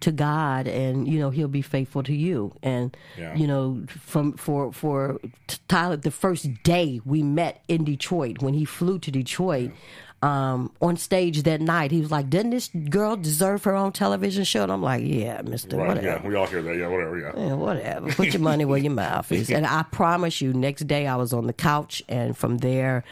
[0.01, 2.53] to God, and you know, He'll be faithful to you.
[2.61, 3.35] And Yeah.
[3.35, 5.17] you know, from for for
[5.69, 9.71] Tyler, the first day we met in Detroit when he flew to Detroit.
[10.23, 14.43] Um, on stage that night, he was like, "Didn't this girl deserve her own television
[14.45, 15.89] show?" And I'm like, "Yeah, Mister, Right.
[15.89, 16.27] whatever." Yeah.
[16.27, 16.75] We all hear that.
[16.75, 16.87] Yeah.
[16.87, 17.19] Whatever.
[17.19, 17.31] Yeah.
[17.37, 18.11] Yeah, whatever.
[18.13, 19.51] Put your money where your mouth is.
[19.51, 23.03] And I promise you, next day I was on the couch, and from there,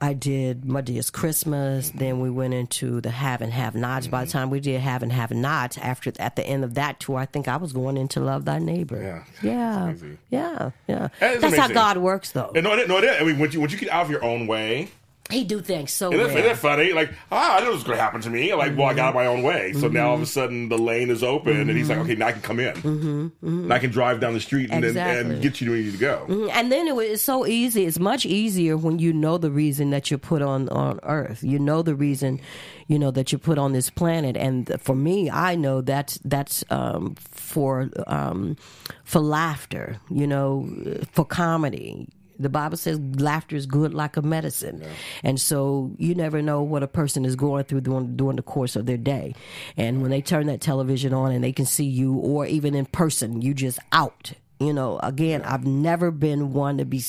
[0.00, 1.90] I did Madea's Christmas.
[1.90, 4.06] Then we went into the Have and Have Nots.
[4.06, 4.38] By the Mm-hmm.
[4.38, 7.26] time we did Have and Have Nots, after at the end of that tour, I
[7.26, 9.24] think I was going into Love Thy Neighbor.
[9.42, 9.50] Yeah.
[9.50, 9.94] yeah,
[10.30, 11.08] yeah, yeah.
[11.18, 11.66] That That's how.
[11.66, 12.52] God works, though.
[12.54, 13.20] And no, it- no, is.
[13.20, 14.88] I mean, once you once you get out of your own way,
[15.30, 16.26] He do things so well.
[16.26, 16.92] isn't it funny?
[16.92, 18.52] Like, ah, I know this is going to happen to me.
[18.54, 19.72] Like, well, I got out my own way.
[19.72, 22.26] So now all of a sudden the lane is open, and he's like, okay, now
[22.26, 22.74] I can come in.
[22.74, 23.28] Mm-hmm.
[23.40, 25.86] And I can drive down the street and, then and get you to where you
[25.86, 26.50] need to go.
[26.52, 27.86] And then it was it's so easy.
[27.86, 31.42] It's much easier when you know the reason that you're put on on Earth.
[31.42, 32.40] You know the reason,
[32.88, 34.36] you know that you're put on this planet.
[34.36, 38.56] And for me, I know that's that's um, for um,
[39.04, 39.98] for laughter.
[40.10, 40.68] You know,
[41.12, 42.08] for comedy.
[42.42, 44.84] The Bible says laughter is good like a medicine,
[45.22, 48.76] and so you never know what a person is going through during, during the course
[48.76, 49.34] of their day.
[49.76, 52.86] And when they turn that television on and they can see you, or even in
[52.86, 57.02] person, you just out you know again i've never been one to be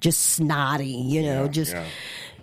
[0.00, 1.84] just snotty you know just yeah.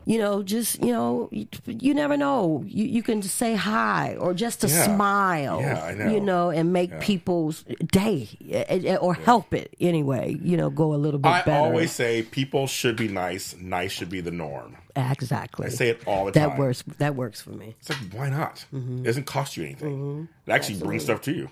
[0.10, 4.34] You know just you know you, you never know you, you can say hi or
[4.34, 4.86] just to Yeah.
[4.86, 6.10] smile Yeah, I know.
[6.13, 7.63] you know and make people's
[8.02, 11.52] day eh, eh, or help it anyway you know go a little bit I better
[11.52, 13.56] I always say people should be nice.
[13.60, 14.78] Nice should be the norm.
[14.96, 16.58] exactly I say it all the that time.
[16.58, 18.65] works that works for me It's like, why not?
[18.74, 19.00] Mm-hmm.
[19.00, 20.28] It doesn't cost you anything.
[20.48, 21.48] It actually brings stuff to you.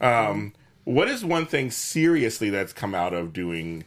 [0.00, 0.52] Um,
[0.84, 3.84] what is one thing seriously that's come out of doing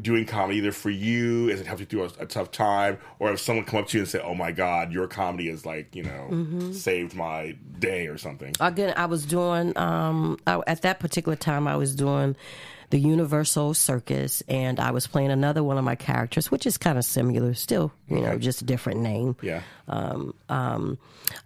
[0.00, 3.32] doing comedy either for you as it helped you through a, a tough time, or
[3.32, 5.94] if someone come up to you and say, "Oh my God, your comedy is like
[5.94, 6.74] you know Mhm.
[6.74, 8.54] saved my day" or something?
[8.60, 11.66] Again, I was doing um, I, at that particular time.
[11.68, 12.36] I was doing
[12.90, 16.98] the UniverSoul Circus, and I was playing another one of my characters, which is kind
[16.98, 19.36] of similar, still, you know, just a different name.
[19.42, 19.62] Yeah.
[19.86, 20.98] Um, um,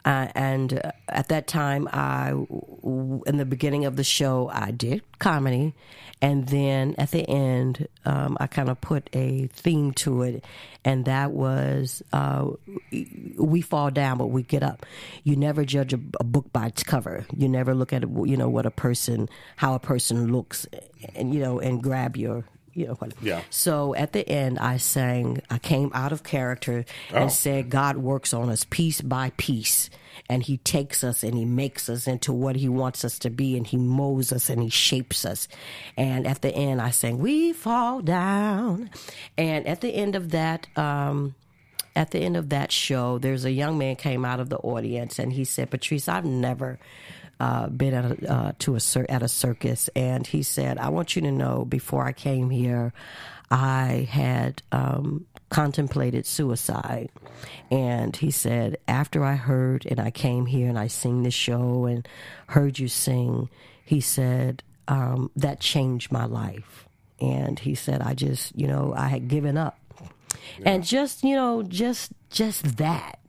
[0.04, 5.02] and uh, at that time, I, w- in the beginning of the show, I did
[5.18, 5.74] comedy,
[6.24, 10.42] and then at the end, um, I kind of put a theme to it,
[10.82, 12.48] and that was uh,
[13.36, 14.86] we fall down, but we get up.
[15.24, 17.26] You never judge a, a book by its cover.
[17.36, 20.66] You never look at you know what a person, how a person looks,
[21.14, 23.12] and you know, and grab your you know what.
[23.22, 23.42] Yeah.
[23.50, 25.40] So at the end, I sang.
[25.50, 27.28] I came out of character and Oh.
[27.28, 29.90] said, "God works on us piece by piece."
[30.28, 33.56] And he takes us and he makes us into what he wants us to be,
[33.56, 35.48] and he molds us and he shapes us.
[35.96, 38.90] And at the end, I sang, "We fall down."
[39.36, 41.34] And at the end of that, um,
[41.96, 45.18] at the end of that show, there's a young man came out of the audience
[45.18, 46.78] and he said, "Patrice, I've never
[47.40, 50.88] uh, been at a, uh, to a cir- at a circus," and he said, "I
[50.88, 52.92] want you to know, before I came here,
[53.50, 57.10] I had." Um, contemplated suicide.
[57.70, 61.84] And he said after i heard and i came here and i sing this show
[61.84, 62.08] and
[62.48, 63.48] heard you sing
[63.84, 66.88] he said um, that changed my life.
[67.20, 69.78] And he said i just you know i had given up.
[70.64, 73.20] And just you know just just that.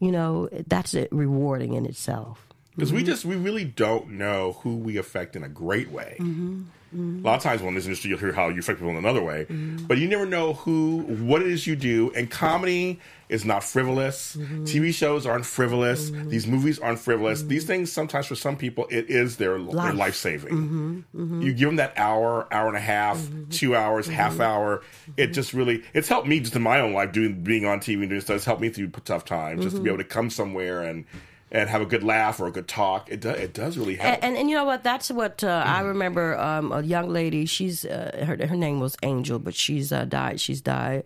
[0.00, 2.47] You know that's it rewarding in itself
[2.78, 3.06] Because we mm-hmm.
[3.06, 6.16] just we really don't know who we affect in a great way.
[6.20, 6.62] Mm-hmm.
[6.94, 7.26] mm-hmm.
[7.26, 9.20] A lot of times, when this industry, you'll hear how you affect people in another
[9.20, 9.86] way, mm-hmm.
[9.86, 12.12] but you never know who, what it is you do.
[12.14, 14.36] And comedy is not frivolous.
[14.36, 14.62] Mm-hmm.
[14.62, 16.10] TV shows aren't frivolous.
[16.10, 17.42] These movies aren't frivolous.
[17.42, 19.86] These things, sometimes for some people, it is their Life.
[19.86, 21.04] their life saving.
[21.12, 24.82] You give them that hour, hour and a half, two hours, half hour.
[25.16, 28.02] It just really, it's helped me just in my own life doing being on TV
[28.02, 28.36] and doing stuff.
[28.36, 31.04] It's helped me through tough times, just to be able to come somewhere and
[31.50, 33.10] and have a good laugh or a good talk.
[33.10, 34.14] It does, it does really help.
[34.14, 34.82] and, and, and you know what?
[34.82, 36.38] That's what uh, I remember.
[36.38, 37.46] Um, a young lady.
[37.46, 40.40] She's uh, her her name was Angel, but she's uh, died.
[40.40, 41.04] She's died,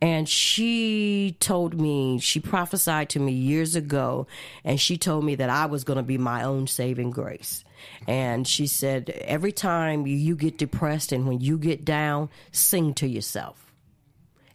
[0.00, 4.26] and she told me she prophesied to me years ago,
[4.64, 7.64] and she told me that I was going to be my own saving grace.
[8.06, 13.06] And she said, every time you get depressed and when you get down, sing to
[13.06, 13.72] yourself.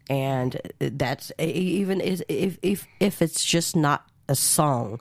[0.09, 4.99] And that's e, even if if if it's just not a song,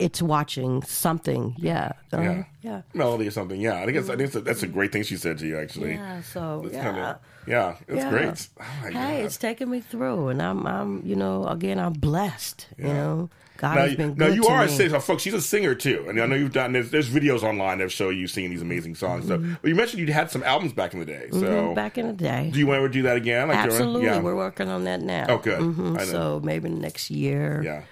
[0.00, 1.54] it's watching something.
[1.58, 1.92] Yeah.
[2.12, 2.44] Uh, yeah.
[2.62, 2.82] yeah.
[2.94, 3.60] melody or something.
[3.60, 5.58] Yeah, I think, it's, I think that's a great thing she said to you.
[5.58, 8.10] Actually, Yeah, so That's yeah, kinda- yeah, it's Yeah.
[8.10, 8.48] great.
[8.58, 9.14] Oh hey, God.
[9.26, 12.66] it's taking me through, and I'm, I'm, you know, again, I'm blessed.
[12.78, 15.22] You know, God now, has been now you are a singer, folks.
[15.22, 16.72] She's a singer too, and I know you've done.
[16.72, 19.26] There's, there's videos online that show you singing these amazing songs.
[19.28, 21.28] So, but you mentioned you had some albums back in the day.
[21.30, 22.48] So, Mhm, back in the day.
[22.52, 23.48] do you want to ever do that again?
[23.48, 24.20] Like Absolutely, yeah.
[24.20, 25.26] we're working on that now.
[25.28, 25.60] Oh, good.
[25.60, 26.04] Mhm, know.
[26.04, 27.60] So maybe next year.
[27.62, 27.82] Yeah.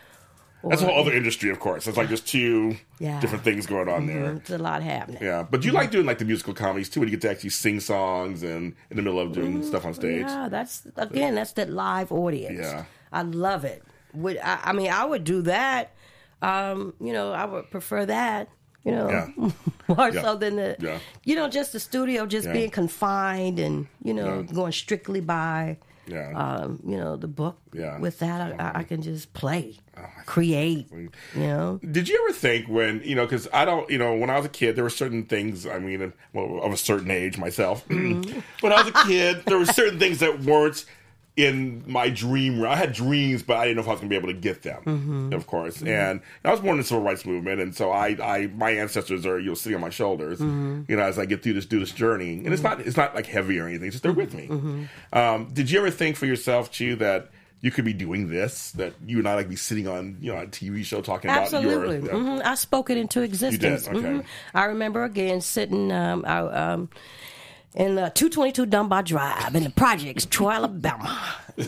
[0.65, 1.87] That's a whole other industry, of course.
[1.87, 3.21] It's like there's two Yeah.
[3.21, 4.17] different things going on there.
[4.33, 5.23] Mhm, It's a lot happening.
[5.23, 7.51] Yeah, but you like doing like the musical comedies too, when you get to actually
[7.51, 10.23] sing songs and in the middle of doing stuff on stage.
[10.27, 12.59] Yeah, that's again, that's that live audience.
[12.61, 12.85] Yeah.
[13.13, 13.83] I love it.
[14.15, 15.93] Would I, I mean I would do that.
[16.43, 18.49] Um, you know, I would prefer that.
[18.85, 19.51] You know, Yeah.
[19.89, 20.23] more Yeah.
[20.23, 20.99] so than the, Yeah.
[21.25, 25.77] you know, just the studio, just being confined and you know going strictly by,
[26.35, 27.59] um, you know, the book.
[27.73, 27.99] Yeah.
[27.99, 29.77] With that, I, I, can just play,
[30.27, 30.87] create.
[30.93, 31.81] You know.
[31.91, 33.27] Did you ever think when you know?
[33.27, 35.67] Because I don't, you know, when I was a kid, there were certain things.
[35.67, 37.85] I mean, well, of a certain age myself.
[37.99, 38.41] Mm-hmm.
[38.61, 40.85] when I was a kid, there were certain things that weren't
[41.39, 42.65] in my dream.
[42.65, 44.41] I had dreams, but I didn't know if I was going to be able to
[44.41, 44.83] get them.
[44.85, 45.33] Mhm.
[45.35, 45.87] Of course, Mhm.
[45.89, 49.25] and I was born in the civil rights movement, and so I, I, my ancestors
[49.25, 50.41] are you'll see on my shoulders.
[50.41, 50.89] Mhm.
[50.89, 53.15] You know, as I get through this, do this journey, and it's not, it's not
[53.15, 53.87] like heavy or anything.
[53.87, 54.49] It's just they're with me.
[54.49, 54.89] Mhm.
[55.17, 58.73] Um, did you ever think for yourself, too, that you could be doing this?
[58.73, 61.99] That you and I like be sitting on, you know, a TV show talking Absolutely.
[61.99, 62.21] about your.
[62.21, 63.87] hmm I spoke it into existence.
[63.87, 63.97] okay.
[63.99, 64.25] Mhm.
[64.55, 66.89] I remember again sitting um, out, um,
[67.75, 71.21] in uh, 222 Dunbar Drive in the projects, Troy, Alabama.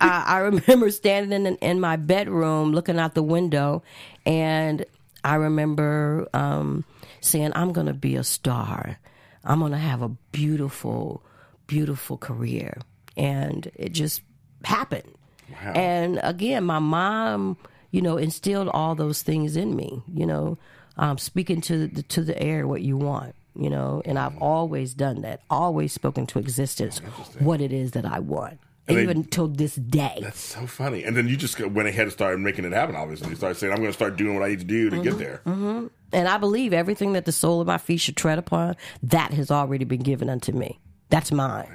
[0.00, 3.82] I, I remember standing in, in my bedroom looking out the window,
[4.24, 4.84] and
[5.24, 6.84] I remember um,
[7.20, 8.98] saying, I'm going to be a star.
[9.44, 11.22] I'm going to have a beautiful,
[11.66, 12.78] beautiful career.
[13.16, 14.22] And it just
[14.64, 15.14] happened.
[15.50, 15.72] Wow.
[15.72, 17.56] And again, my mom,
[17.90, 20.02] you know, instilled all those things in me.
[20.12, 20.58] You know,
[20.96, 23.34] um, speaking to the, to the air what you want.
[23.56, 24.42] You know, and I've mm-hmm.
[24.42, 25.42] always done that.
[25.50, 26.98] Always spoken to existence
[27.40, 30.18] what it is that I want, And they- even till this day.
[30.22, 31.04] That's so funny.
[31.04, 32.94] And then you just went ahead and started making it happen.
[32.94, 35.02] Obviously, you started saying, "I'm going to start doing what I need to do to
[35.02, 35.18] get mm-hmm.
[35.18, 38.76] there." hmm And I believe everything that the sole of my feet should tread upon,
[39.02, 40.78] that has already been given unto me.
[41.08, 41.66] That's mine.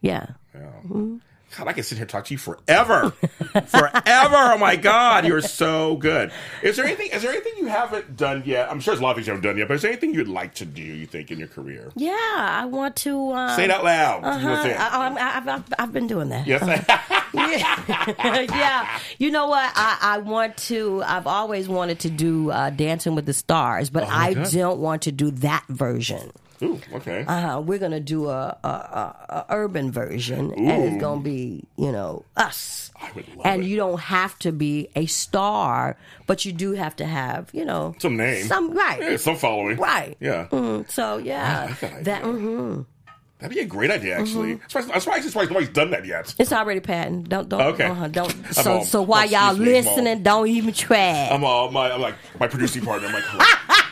[0.00, 0.28] Yeah.
[0.56, 1.16] Mm-hmm.
[1.56, 3.10] God, I can sit here and talk to you forever,
[3.66, 4.36] forever.
[4.36, 6.30] Oh my God, you're so good.
[6.62, 7.08] Is there anything?
[7.10, 8.70] Is there anything you haven't done yet?
[8.70, 10.12] I'm sure there's a lot of things you haven't done yet, but is there anything
[10.12, 10.82] you'd like to do?
[10.82, 11.90] You think in your career?
[11.96, 14.24] Yeah, I want to uh, Say it out loud.
[14.24, 14.46] Uh-huh.
[14.48, 14.80] wanna say it?
[14.80, 16.46] I, I'm- I've, been doing that.
[16.46, 16.62] Yes.
[17.34, 18.42] yeah.
[18.42, 18.98] yeah.
[19.18, 19.72] You know what?
[19.74, 21.02] I, I want to.
[21.04, 24.50] I've always wanted to do uh, Dancing with the Stars, but Oh, I God.
[24.52, 26.30] don't want to do that version.
[26.62, 27.24] Ooh, okay.
[27.24, 31.92] Uh, we're gonna do a, a, a, a urban version, and it's gonna be you
[31.92, 32.90] know us.
[33.00, 33.68] I would love and it.
[33.68, 35.96] you don't have to be a star,
[36.26, 38.44] but you do have to have you know Some name.
[38.46, 39.76] some right, Yeah, some following.
[39.76, 40.16] right.
[40.20, 40.48] Yeah.
[40.50, 42.86] Mm, so yeah, that mhm.
[43.38, 44.54] That'd be a great idea, actually.
[44.54, 44.62] Mm-hmm.
[44.64, 46.34] I'm surprised- I'm surprised, surprised nobody's done that yet.
[46.40, 47.28] It's already patented.
[47.28, 47.84] Don't don't Okay.
[47.84, 48.34] uh-huh, don't.
[48.52, 51.28] So all- so while y'all excuse me, I'm all- listening, don't even try.
[51.30, 53.06] I'm all my, I'm like my producing partner.
[53.06, 53.24] I'm like,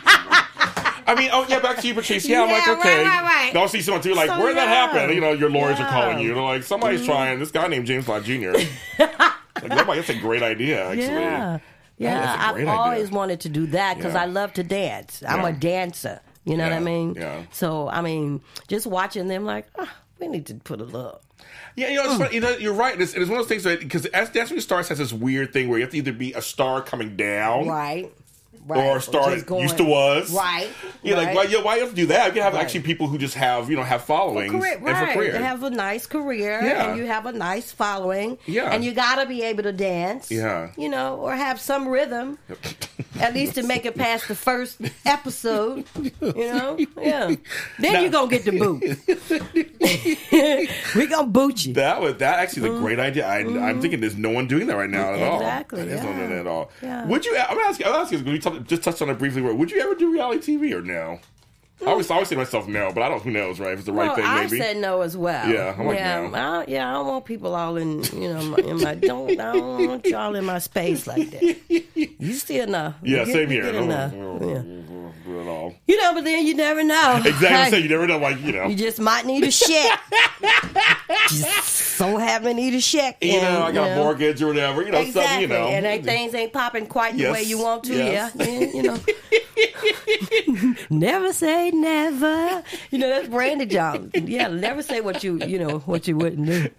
[1.07, 2.27] I mean, oh yeah, back to you, Patrice.
[2.27, 3.03] Yeah, I'm like, okay.
[3.03, 3.55] right, right, right.
[3.55, 4.13] I'll see someone too.
[4.13, 5.09] Like, So, where did that happen?
[5.15, 6.33] You know, your lawyers are calling you.
[6.33, 7.39] They're like, somebody's trying.
[7.39, 8.51] This guy named James Bond Jr.
[8.99, 11.05] like, nobody, that's a great idea, actually.
[11.05, 11.59] yeah,
[11.97, 12.35] yeah.
[12.39, 12.69] I've idea.
[12.69, 14.23] always wanted to do that because Yeah.
[14.23, 15.23] I love to dance.
[15.27, 15.47] I'm Yeah.
[15.47, 16.19] a dancer.
[16.45, 17.15] You know what I mean?
[17.15, 17.43] yeah.
[17.51, 21.21] So I mean, just watching them, like, ah, we need to put a little.
[21.75, 22.99] Yeah, you know, it's funny, you know, you're right.
[22.99, 25.69] It's, it's one of those things because as with the Stars has this weird thing
[25.69, 28.11] where you have to either be a star coming down, Right.
[28.69, 30.69] Or started star just that used to was, Right.
[31.03, 32.35] You're like, why, yeah, why you have to do that?
[32.35, 32.61] You have Right.
[32.63, 35.13] actually people who just have, you know, have followings Career, and for right.
[35.13, 35.31] career.
[35.33, 36.89] They have a nice career Yeah.
[36.89, 38.37] and you have a nice following.
[38.45, 38.71] Yeah.
[38.71, 40.29] And you gotta be able to dance.
[40.31, 40.71] Yeah.
[40.77, 42.37] You know, or have some rhythm.
[43.19, 45.85] At least to make it past the first episode.
[46.21, 46.77] You know?
[47.01, 47.35] Yeah.
[47.79, 49.71] Then Now- you're gonna get the boot.
[50.95, 51.73] we gonna boot you.
[51.73, 53.27] That was that actually is a great idea.
[53.27, 55.39] I, I'm thinking there's no one doing that right now at all.
[55.39, 55.43] Mm-hmm.
[55.43, 56.71] Exactly, There's no one at all.
[56.81, 57.05] Yeah.
[57.05, 57.37] Would you?
[57.37, 57.85] I'm gonna ask you.
[57.85, 58.23] I'm gonna ask you.
[58.23, 59.41] We just touched on it briefly.
[59.41, 61.19] Would you ever do reality TV or no?
[61.85, 63.21] I always, I always say to myself no, but I don't.
[63.21, 63.73] Who knows, right?
[63.73, 64.61] If it's the right well, thing, maybe.
[64.61, 65.47] I said no as well.
[65.47, 66.35] Yeah, I'm like, yeah, no.
[66.35, 66.89] I, yeah.
[66.89, 69.29] I don't want people all in, you know, my, in my don't.
[69.39, 71.57] I don't want y'all in my space like that.
[72.19, 72.95] You see enough.
[73.03, 73.75] yeah, get- same you here.
[73.75, 74.11] enough.
[74.13, 75.41] Yeah.
[75.41, 75.75] at all.
[75.85, 77.21] You know, but then you never know.
[77.25, 77.77] Exactly.
[77.77, 78.17] So you never know.
[78.17, 78.67] Like you know.
[78.67, 79.99] You just might need a check.
[81.29, 83.17] just so happen to need a check.
[83.21, 84.03] You know, I got you a know.
[84.03, 84.81] mortgage or whatever.
[84.81, 85.21] You know, exactly.
[85.21, 85.41] something.
[85.41, 87.95] You know, and they, things ain't popping quite the way you want to.
[87.95, 88.33] yes.
[88.35, 88.99] Yeah, yeah, you know.
[90.89, 92.63] never say never.
[92.91, 94.11] You know that's Brandy Jones.
[94.15, 96.69] Yeah, never say what you you know what you wouldn't do.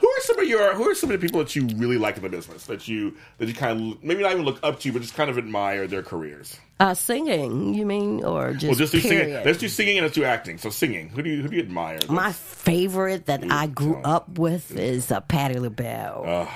[0.00, 2.16] Who are some of your Who are some of the people that you really like
[2.16, 4.92] in the business that you that you kind of maybe not even look up to,
[4.92, 6.58] but just kind of admire their careers?
[6.80, 9.32] Uh, singing, you mean, or just well, just do singing.
[9.32, 10.58] Let's do singing and let's do acting.
[10.58, 11.08] So singing.
[11.10, 11.98] Who do you Who do you admire?
[12.08, 16.48] My favorite that I grew up with is uh, Patti LaBelle,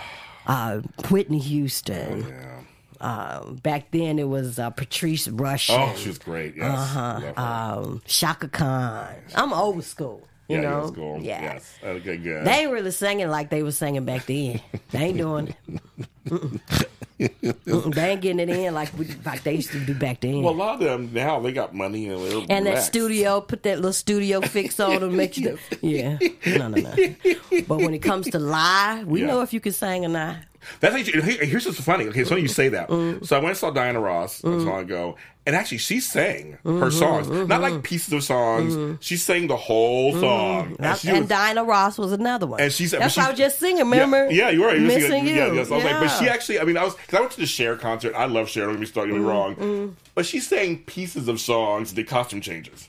[0.47, 0.81] uh,
[1.11, 2.27] Whitney Houston.
[3.01, 5.77] Um, back then it was uh, Patrice Rushen.
[5.79, 6.57] Oh, she was great.
[6.57, 6.79] Yes.
[6.79, 7.33] Uh-huh.
[7.37, 9.15] Um, Chaka Khan.
[9.35, 10.27] I'm old school.
[10.49, 10.87] You yeah, know.
[10.87, 11.19] school.
[11.21, 11.43] Yeah.
[11.43, 11.75] Yes.
[11.85, 12.45] Okay, good.
[12.47, 14.61] They ain't really singing like they were singing back then.
[14.91, 15.57] They ain't doing it.
[16.27, 16.61] Mm-mm.
[17.19, 17.95] Mm-mm.
[17.95, 20.43] They ain't getting it in like we, like they used to do back then.
[20.43, 23.77] well, a lot of them now they got money and and that studio, put that
[23.77, 25.59] little studio fix on them, make you.
[25.83, 26.95] Yeah, no, no, no.
[27.67, 29.27] But when it comes to live, we Yeah.
[29.27, 30.37] know if you can sing or not.
[30.81, 32.07] That's actually here- here's what's funny.
[32.09, 32.89] Okay, so you say that.
[32.89, 33.27] Mm.
[33.27, 35.17] So I went and saw Diana Ross not long ago,
[35.47, 37.63] and actually she sang her Mhm, songs, not mhm.
[37.63, 38.99] like pieces of songs.
[39.01, 42.61] She sang the whole song, And, she and was- Diana Ross was another one.
[42.61, 43.79] And she's that's why I she- was just singing.
[43.85, 44.25] Remember?
[44.31, 44.75] Yeah, yeah you were.
[44.75, 45.41] You were missing singing- you.
[45.41, 45.71] Yeah, yes.
[45.71, 46.61] I was like, but she actually.
[46.61, 48.15] I mean, I was because I went to the Cher concert.
[48.15, 48.65] I love Cher.
[48.65, 49.13] Don't get me started.
[49.13, 49.97] Don't me wrong.
[50.15, 52.89] But she sang pieces of songs, The costume changes.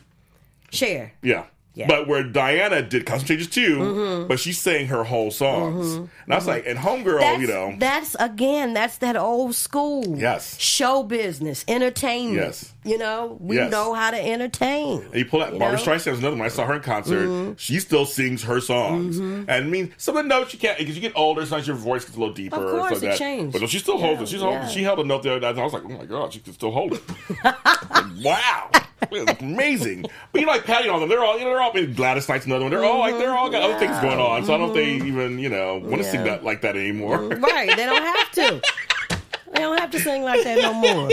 [0.72, 1.14] Cher.
[1.22, 1.44] Yeah.
[1.80, 1.88] Yeah.
[1.88, 4.28] But where Diana did costume changes too, Mhm.
[4.28, 5.88] but she sang her whole songs.
[5.96, 6.10] Mhm.
[6.26, 7.76] And I was like, and Homegirl, That's, you know.
[7.80, 10.18] that's again, that's that old school.
[10.18, 10.58] Yes.
[10.60, 12.36] Show business, entertainment.
[12.48, 12.74] Yes.
[12.86, 13.70] You know, we Yes.
[13.72, 15.02] know how to entertain.
[15.04, 15.84] And you pull out You Barbara know?
[15.84, 16.46] Streisand was another one.
[16.46, 17.56] I saw her in concert.
[17.60, 19.18] She still sings her songs.
[19.18, 19.50] Mm-hmm.
[19.50, 21.46] And I mean, some of the notes you can't because you get older.
[21.46, 22.56] Sometimes your voice gets a little deeper.
[22.56, 23.52] Of course, like it changed.
[23.52, 24.30] But no, she still holds it.
[24.30, 24.60] She's yeah.
[24.62, 25.50] hold, she held a note the other day.
[25.50, 27.02] and I was like, oh my god, she can still hold it.
[27.44, 27.56] Like,
[28.24, 28.72] wow,
[29.12, 30.06] it's amazing.
[30.32, 31.10] But you know, like patting on them.
[31.10, 31.50] They're all you know.
[31.50, 32.72] They're all Gladys Knight's another one.
[32.72, 34.46] They're all like they're all got other things going on.
[34.46, 36.28] So I don't if they even you know want to sing Mm-hmm.
[36.30, 37.20] That like that anymore.
[37.24, 37.76] Right.
[37.76, 38.62] They don't have to.
[39.60, 41.10] They don't have to sing like that no more.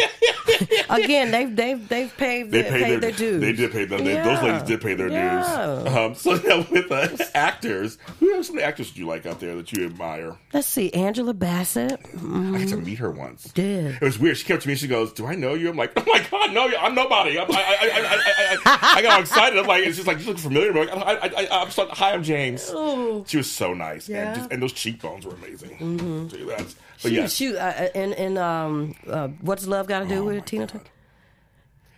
[0.89, 3.41] Again, they've they've they've paid They paid paid their, their dues.
[3.41, 4.05] They did pay them.
[4.05, 5.83] They, Those ladies did pay their Yeah.
[5.85, 5.95] dues.
[5.97, 9.73] Um, so now with uh, actors, who are some actors you like out there that
[9.73, 10.37] you admire?
[10.53, 12.01] Let's see, Angela Bassett.
[12.15, 13.45] I got to meet her once.
[13.53, 14.37] Did It was weird.
[14.37, 14.77] She came up to me.
[14.77, 17.51] She goes, "Do I know you?" I'm like, "Oh my god, no, I'm nobody." I'm,
[17.51, 19.59] I, I, I, I, got all excited.
[19.59, 21.89] I'm like, "It's just like you look familiar." I'm like, I, I, I, I'm so,
[21.89, 23.25] "Hi, I'm James." Oh.
[23.27, 24.29] She was so nice, Yeah.
[24.29, 25.77] and, just, and those cheekbones were amazing.
[25.79, 26.31] Mhm.
[26.31, 26.75] Tell you that.
[27.03, 30.47] But She, she, uh, and and um, uh, what's love got to do with it,
[30.47, 30.85] Tina Turner?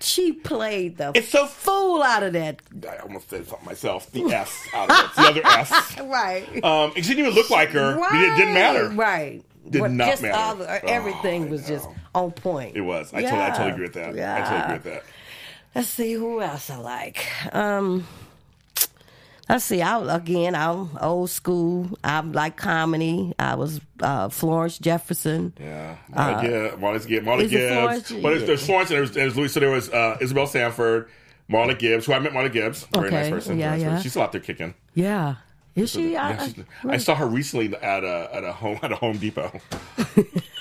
[0.00, 2.62] she played the It's so fool out of that.
[2.88, 4.10] I almost said something myself.
[4.12, 5.14] The S out of it.
[5.16, 5.98] The other S.
[6.04, 6.64] Right.
[6.64, 7.98] Um, it didn't even look like her.
[7.98, 8.88] It didn't matter.
[8.90, 9.42] Right.
[9.68, 10.58] Did But not matter.
[10.64, 12.76] the- Oh, everything was just on point.
[12.76, 13.12] It was.
[13.12, 14.14] I, totally, I totally agree with that.
[14.14, 14.34] Yeah.
[14.36, 15.04] I totally agree with that.
[15.74, 17.26] Let's see who else I like.
[17.54, 18.06] Um,
[19.48, 19.82] let's see.
[19.82, 20.54] I again.
[20.54, 21.88] I'm old school.
[22.04, 23.34] I like comedy.
[23.38, 25.52] I was uh, Florence Jefferson.
[25.60, 26.76] Yeah, Marla Uh, Gibbs.
[26.82, 27.24] Marla Gibbs.
[27.44, 27.72] It Gibbs.
[27.74, 28.10] Florence?
[28.12, 29.52] Well, there's, there's Florence and there's, there's Louise.
[29.52, 31.08] So there was uh, Isabel Sanford,
[31.50, 32.86] Marla Gibbs, who I met Marla Gibbs.
[32.92, 33.58] Very nice person.
[33.58, 33.94] Yeah, nice person.
[33.96, 34.00] yeah.
[34.02, 34.74] She's still out there kicking.
[34.94, 35.36] Yeah.
[35.74, 36.16] Is she?
[36.16, 38.96] I, Yeah, she's- I- I saw her recently at a at a home at a
[38.96, 39.60] Home Depot.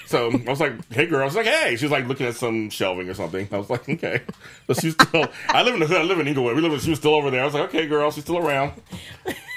[0.07, 2.35] so I was like, "Hey, girl!" I was like, "Hey!" She was like looking at
[2.35, 3.47] some shelving or something.
[3.51, 4.21] I was like, "Okay."
[4.67, 5.27] So she's still.
[5.49, 5.97] I live in the hood.
[5.97, 6.55] I live in Inglewood.
[6.55, 6.73] We live.
[6.73, 7.41] In, she was still over there.
[7.41, 8.73] I was like, "Okay, girl." She's still around.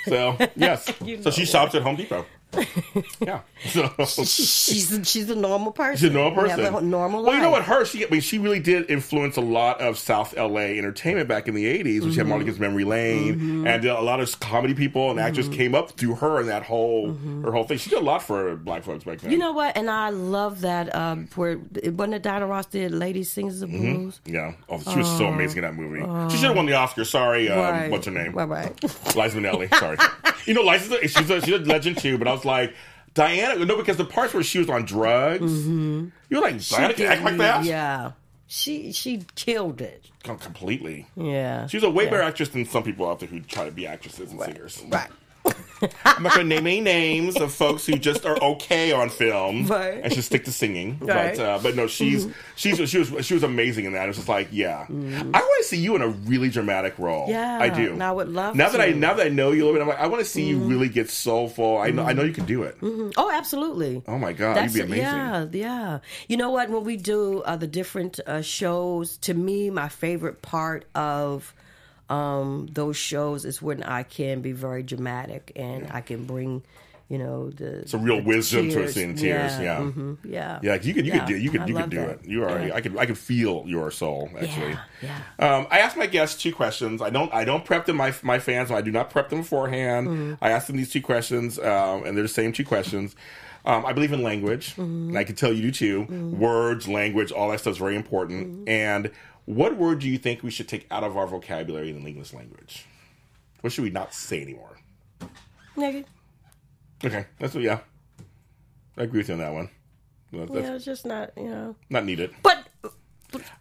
[0.05, 0.93] So yes.
[1.05, 2.27] You so she know shops at Home Depot.
[3.21, 3.41] yeah.
[3.71, 5.97] So she's she's a normal person.
[5.97, 6.61] She's a normal person.
[6.75, 7.63] A normal well, you know what?
[7.65, 11.47] Her, she, I mean, she really did influence a lot of South LA entertainment back
[11.47, 12.01] in the '80s.
[12.01, 12.45] When she had Mm-hmm.
[12.47, 15.55] Gibbs Memory Lane, and a lot of comedy people and actors Mm-hmm.
[15.59, 17.77] came up through her and that whole her whole thing.
[17.79, 19.31] She did a lot for black folks back then.
[19.31, 19.77] You know what?
[19.77, 20.95] And I love that.
[20.95, 23.79] Um, where wasn't it Diana Ross did "Lady Sings the Mhm.
[23.81, 24.21] Blues"?
[24.25, 24.55] Yeah.
[24.71, 25.29] Oh, she was so Oh.
[25.33, 26.01] amazing in that movie.
[26.03, 26.29] Oh.
[26.31, 27.05] She should have won the Oscar.
[27.05, 27.91] Sorry, um, Right.
[27.91, 28.33] what's her name?
[28.33, 28.83] Right, right.
[29.15, 29.73] Liza Minnelli.
[29.79, 29.99] Sorry.
[30.47, 32.17] you know, Liza, she's a, she's a legend too.
[32.17, 32.75] But I was like,
[33.15, 33.65] Diana.
[33.65, 36.09] No, because the parts where she was on drugs, mm-hmm.
[36.29, 37.65] you're like Diana can act like that.
[37.65, 38.13] Yeah,
[38.47, 40.07] she she killed it.
[40.23, 41.07] Com- completely.
[41.17, 42.11] Yeah, She was a way Yeah.
[42.11, 44.83] better actress than some people out there who try to be actresses and singers.
[44.89, 45.09] Right.
[46.05, 49.67] I'm not going to name any names of folks who just are okay on film
[49.67, 50.01] Right.
[50.03, 50.99] and should stick to singing.
[51.01, 51.37] Right.
[51.37, 52.35] But uh, but no, she's Mhm.
[52.57, 54.05] she's she was she was amazing in that.
[54.05, 57.23] It was just like, yeah, I want to see you in a really dramatic role.
[57.25, 57.33] Mm-hmm.
[57.33, 57.93] Yeah, I do.
[57.93, 58.91] and I would love Now that I to.
[58.93, 59.01] Mm-hmm.
[59.01, 60.59] now that I know you a little bit, I'm like, I want to see you
[60.59, 61.79] really get soulful.
[61.79, 62.81] I know I know you can do it.
[62.81, 63.13] Mhm.
[63.17, 64.03] Oh, absolutely.
[64.07, 65.05] Oh my god, you'd be amazing.
[65.05, 65.99] Yeah, yeah.
[66.29, 66.71] You know what?
[66.71, 71.55] When we do uh, the different uh, shows, to me, my favorite part of
[72.11, 76.63] um, those shows is when I can be very dramatic and I can bring,
[77.09, 78.91] you know, the Some real the wisdom to tears.
[78.91, 79.53] us in tears.
[79.61, 80.75] Yeah, mhm, yeah, yeah.
[80.75, 82.09] You could, you Yeah, could do, you could, I you could do that.
[82.11, 82.25] it.
[82.25, 82.67] You are.
[82.67, 82.75] Yeah.
[82.75, 84.29] I could, I could feel your soul.
[84.41, 85.19] Actually, yeah.
[85.39, 87.01] Um, I asked my guests two questions.
[87.01, 87.97] I don't, I don't prep them.
[87.97, 90.09] My my fans, I do not prep them beforehand.
[90.09, 90.35] Mm-hmm.
[90.45, 93.15] I asked them these two questions, um, and they're the same two questions.
[93.63, 95.09] Um, I believe in language, Mm-hmm.
[95.11, 96.03] and I can tell you do too.
[96.39, 98.47] Words, language, all that stuff is very important.
[98.49, 98.69] Mm-hmm.
[98.69, 99.11] And
[99.55, 102.33] what word do you think we should take out of our vocabulary in the English
[102.33, 102.87] language?
[103.61, 104.79] What should we not say anymore?
[105.77, 106.05] Nigga.
[107.05, 107.63] Okay, that's what.
[107.65, 107.81] Yeah,
[108.97, 109.69] I agree with you on that one.
[110.33, 111.77] That's, Yeah, it's just not, you know.
[111.89, 112.33] not needed.
[112.43, 112.69] But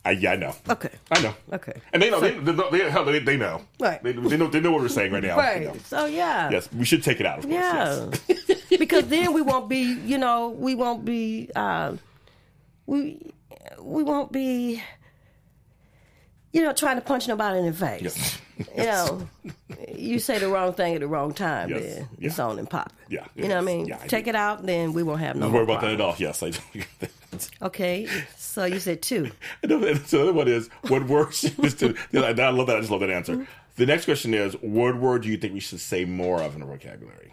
[0.05, 0.55] I, yeah, I know.
[0.69, 1.33] okay, I know.
[1.53, 2.19] okay, And they know.
[2.19, 3.61] They, they, know- they, hell, they, they know.
[3.79, 4.01] Right.
[4.03, 4.47] They, they know.
[4.47, 5.35] They know what we're saying right now.
[5.35, 5.63] You right.
[5.63, 5.75] know.
[5.85, 7.39] So yeah, Yes, we should take it out.
[7.39, 7.53] Of course.
[7.55, 8.61] Yeah, Yes.
[8.79, 11.95] because then we won't be, you know, we won't be, uh,
[12.85, 13.31] we
[13.81, 14.81] we won't be,
[16.51, 18.01] you know, trying to punch nobody in the face.
[18.01, 18.41] Yes.
[18.77, 19.29] You know,
[19.95, 21.81] you say the wrong thing at the wrong time, Yes.
[21.81, 22.27] then Yeah.
[22.27, 22.93] it's on and popping.
[23.07, 23.85] Yeah, you know what I mean.
[23.85, 26.01] Yeah, I Take it out, then we won't have no Don't worry about that at
[26.01, 26.13] all.
[26.17, 26.59] Yes, I do.
[27.61, 29.31] Okay, so you said two.
[29.63, 29.71] And
[30.07, 32.75] so the other one is what word is to, I love that.
[32.75, 33.35] I just love that answer.
[33.35, 33.43] Mm-hmm.
[33.77, 36.61] The next question is what word do you think we should say more of in
[36.61, 37.31] our vocabulary?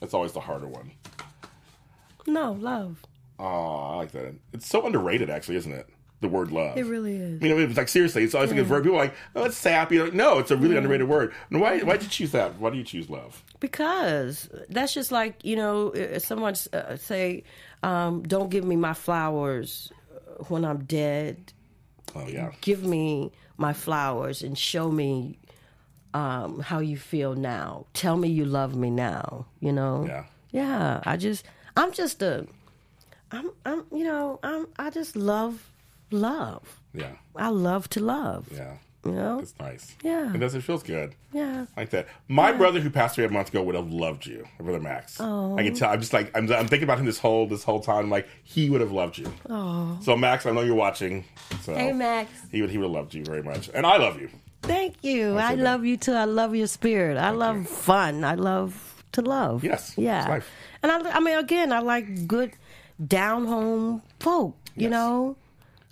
[0.00, 0.92] That's always the harder one.
[2.28, 3.02] No love.
[3.40, 4.34] Oh, I like that.
[4.52, 5.88] It's so underrated, actually, isn't it?
[6.20, 6.78] The word love.
[6.78, 7.42] It really is.
[7.42, 8.84] You know, it's like seriously, it's always like a verb.
[8.84, 10.00] People are like, oh, it's sappy.
[10.00, 10.78] Like, no, it's a really Yeah.
[10.78, 11.34] underrated word.
[11.50, 11.80] And why?
[11.80, 12.58] Why did you choose that?
[12.58, 13.42] Why do you choose love?
[13.60, 17.44] Because that's just like you know, someone uh, say,
[17.82, 19.92] um, "Don't give me my flowers
[20.48, 21.52] when I'm dead."
[22.14, 22.52] Oh yeah.
[22.62, 25.38] Give me my flowers and show me
[26.14, 27.86] um, how you feel now.
[27.92, 29.46] Tell me you love me now.
[29.60, 30.04] You know.
[30.06, 30.24] Yeah.
[30.52, 31.00] Yeah.
[31.04, 31.44] I just,
[31.76, 32.46] I'm just a,
[33.32, 35.68] I'm, I'm, you know, I'm, I just love,
[36.14, 36.80] love.
[36.92, 37.12] Yeah.
[37.36, 38.48] I love to love.
[38.52, 38.74] Yeah.
[39.04, 39.38] You know.
[39.40, 39.94] It's nice.
[40.02, 40.32] Yeah.
[40.34, 40.54] It does.
[40.54, 41.14] It feels good.
[41.32, 41.66] Yeah.
[41.76, 42.08] Like that.
[42.28, 45.18] My brother, who passed away a month ago, would have loved you, my brother Max.
[45.20, 45.58] Oh.
[45.58, 45.76] I can oh.
[45.76, 45.90] tell.
[45.90, 48.08] I'm just like I'm, I'm thinking about him this whole this whole time.
[48.08, 49.30] Like he would have loved you.
[49.50, 49.98] Oh.
[50.02, 51.24] So Max, I know you're watching.
[51.62, 52.30] So Hey, Max.
[52.50, 54.30] he would he would have loved you very much, and I love you.
[54.62, 55.36] Thank you.
[55.36, 55.62] I I that.
[55.62, 56.12] love you too.
[56.14, 57.18] I love your spirit.
[57.18, 58.24] I love fun.
[58.24, 59.62] I love to love.
[59.62, 60.40] Yes, Yeah.
[60.82, 62.52] And I, I mean, again, I like good
[63.06, 64.56] down home folk.
[64.76, 65.36] You know.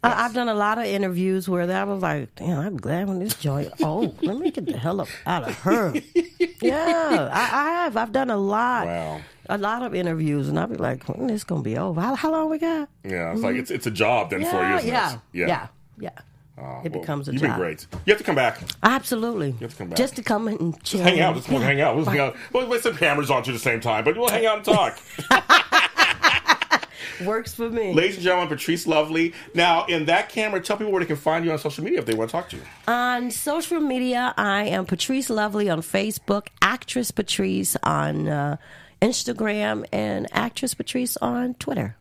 [0.02, 3.20] I, I've done a lot of interviews where that was like, damn, I'm glad when
[3.20, 3.72] this joint.
[3.82, 5.92] Oh, let me get the hell up out of her.
[6.62, 7.96] yeah, I, I have.
[7.96, 8.86] I've done a lot.
[8.86, 9.20] Wow.
[9.48, 12.00] A lot of interviews, and I'll be like, when this gonna be over?
[12.00, 12.88] How, how long we got?
[13.04, 13.60] Yeah, it's like mm-hmm.
[13.60, 14.62] it's it's a job then for you.
[14.62, 15.20] yeah, Isn't yeah, it?
[15.32, 15.66] yeah,
[15.98, 16.10] yeah.
[16.58, 17.40] Oh, It becomes a job.
[17.40, 17.86] You've been great.
[18.06, 18.60] You have to come back.
[18.82, 19.48] Absolutely.
[19.48, 19.98] You have to come back.
[19.98, 21.02] Just to come and chill.
[21.02, 21.48] Hang out.
[21.48, 21.58] Yeah.
[21.58, 21.96] hang out.
[21.96, 22.36] Let's hang out.
[22.52, 24.98] We'll put some cameras on to the same time, but we'll hang out and talk.
[27.24, 27.92] Works for me.
[27.92, 29.34] Ladies and gentlemen, Patrice Lovely.
[29.54, 32.06] Now, in that camera, tell people where they can find you on social media if
[32.06, 32.62] they want to talk to you.
[32.88, 38.56] On social media, I am Patrice Lovely on Facebook, Actress Patrice on uh,
[39.00, 41.96] Instagram, and Actress Patrice on Twitter.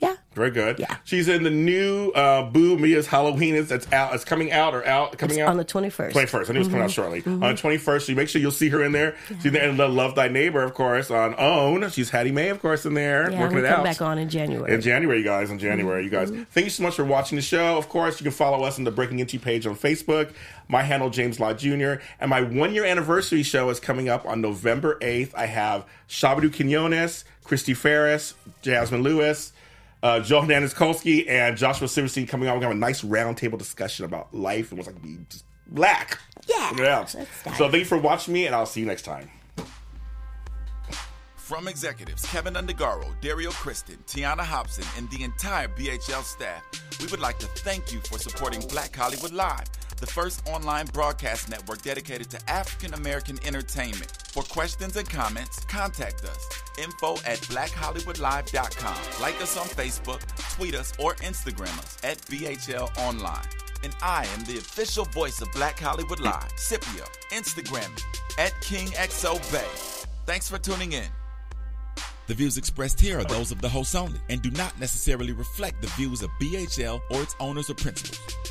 [0.00, 0.14] Yeah.
[0.34, 0.78] Very good.
[0.78, 0.96] Yeah.
[1.04, 3.54] She's in the new uh, Boo Madea's Halloween.
[3.56, 4.14] is that's out.
[4.14, 6.12] It's coming out or out coming It's out on the 21st.
[6.12, 6.48] Twenty first.
[6.48, 6.94] I knew it was coming out Mhm.
[6.94, 7.22] shortly.
[7.22, 7.42] Mhm.
[7.42, 9.16] On the twenty first, so you make sure you'll see her in there.
[9.40, 11.90] See there, and the Love Thy Neighbor, of course, on Own.
[11.90, 13.84] She's Hattie Mae, of course, in there Yeah, working we'll it come out.
[13.84, 14.72] back on in January.
[14.72, 15.50] In January, you guys.
[15.50, 16.30] In January, you guys.
[16.52, 17.76] Thank you so much for watching the show.
[17.76, 20.30] Of course, you can follow us on the Breaking Into page on Facebook.
[20.68, 21.94] My handle, James Law Jr.
[22.20, 25.32] And my one year anniversary show is coming up on November 8th.
[25.34, 29.52] I have Shabadoo Quinones, Christy Ferris, Jasmine Lewis,
[30.02, 32.56] uh, Joe Hernandez Kolski, and Joshua Silverstein coming on.
[32.56, 35.18] We're going to have a nice roundtable discussion about life and what's like to be
[35.28, 36.18] just black.
[36.46, 36.68] Yeah.
[36.70, 37.14] Look it out.
[37.44, 39.30] That's So thank you for watching me, and I'll see you next time.
[41.36, 46.62] From executives Kevin Undergaro, Dario Kristen, Tiana Hobson, and the entire BHL staff,
[47.00, 49.66] we would like to thank you for supporting Black Hollywood Live,
[50.00, 54.10] the first online broadcast network dedicated to African American entertainment.
[54.32, 56.48] For questions and comments, contact us.
[56.78, 59.20] Info at blackhollywoodlive.com.
[59.20, 60.20] Like us on Facebook,
[60.56, 63.44] tweet us, or Instagram us at BHL Online.
[63.82, 67.04] And I am the official voice of Black Hollywood Live, Scipio.
[67.30, 67.90] Instagram
[68.38, 70.06] at KingXOBay.
[70.26, 71.08] Thanks for tuning in.
[72.26, 75.82] The views expressed here are those of the host only and do not necessarily reflect
[75.82, 78.49] the views of BHL or its owners or principals.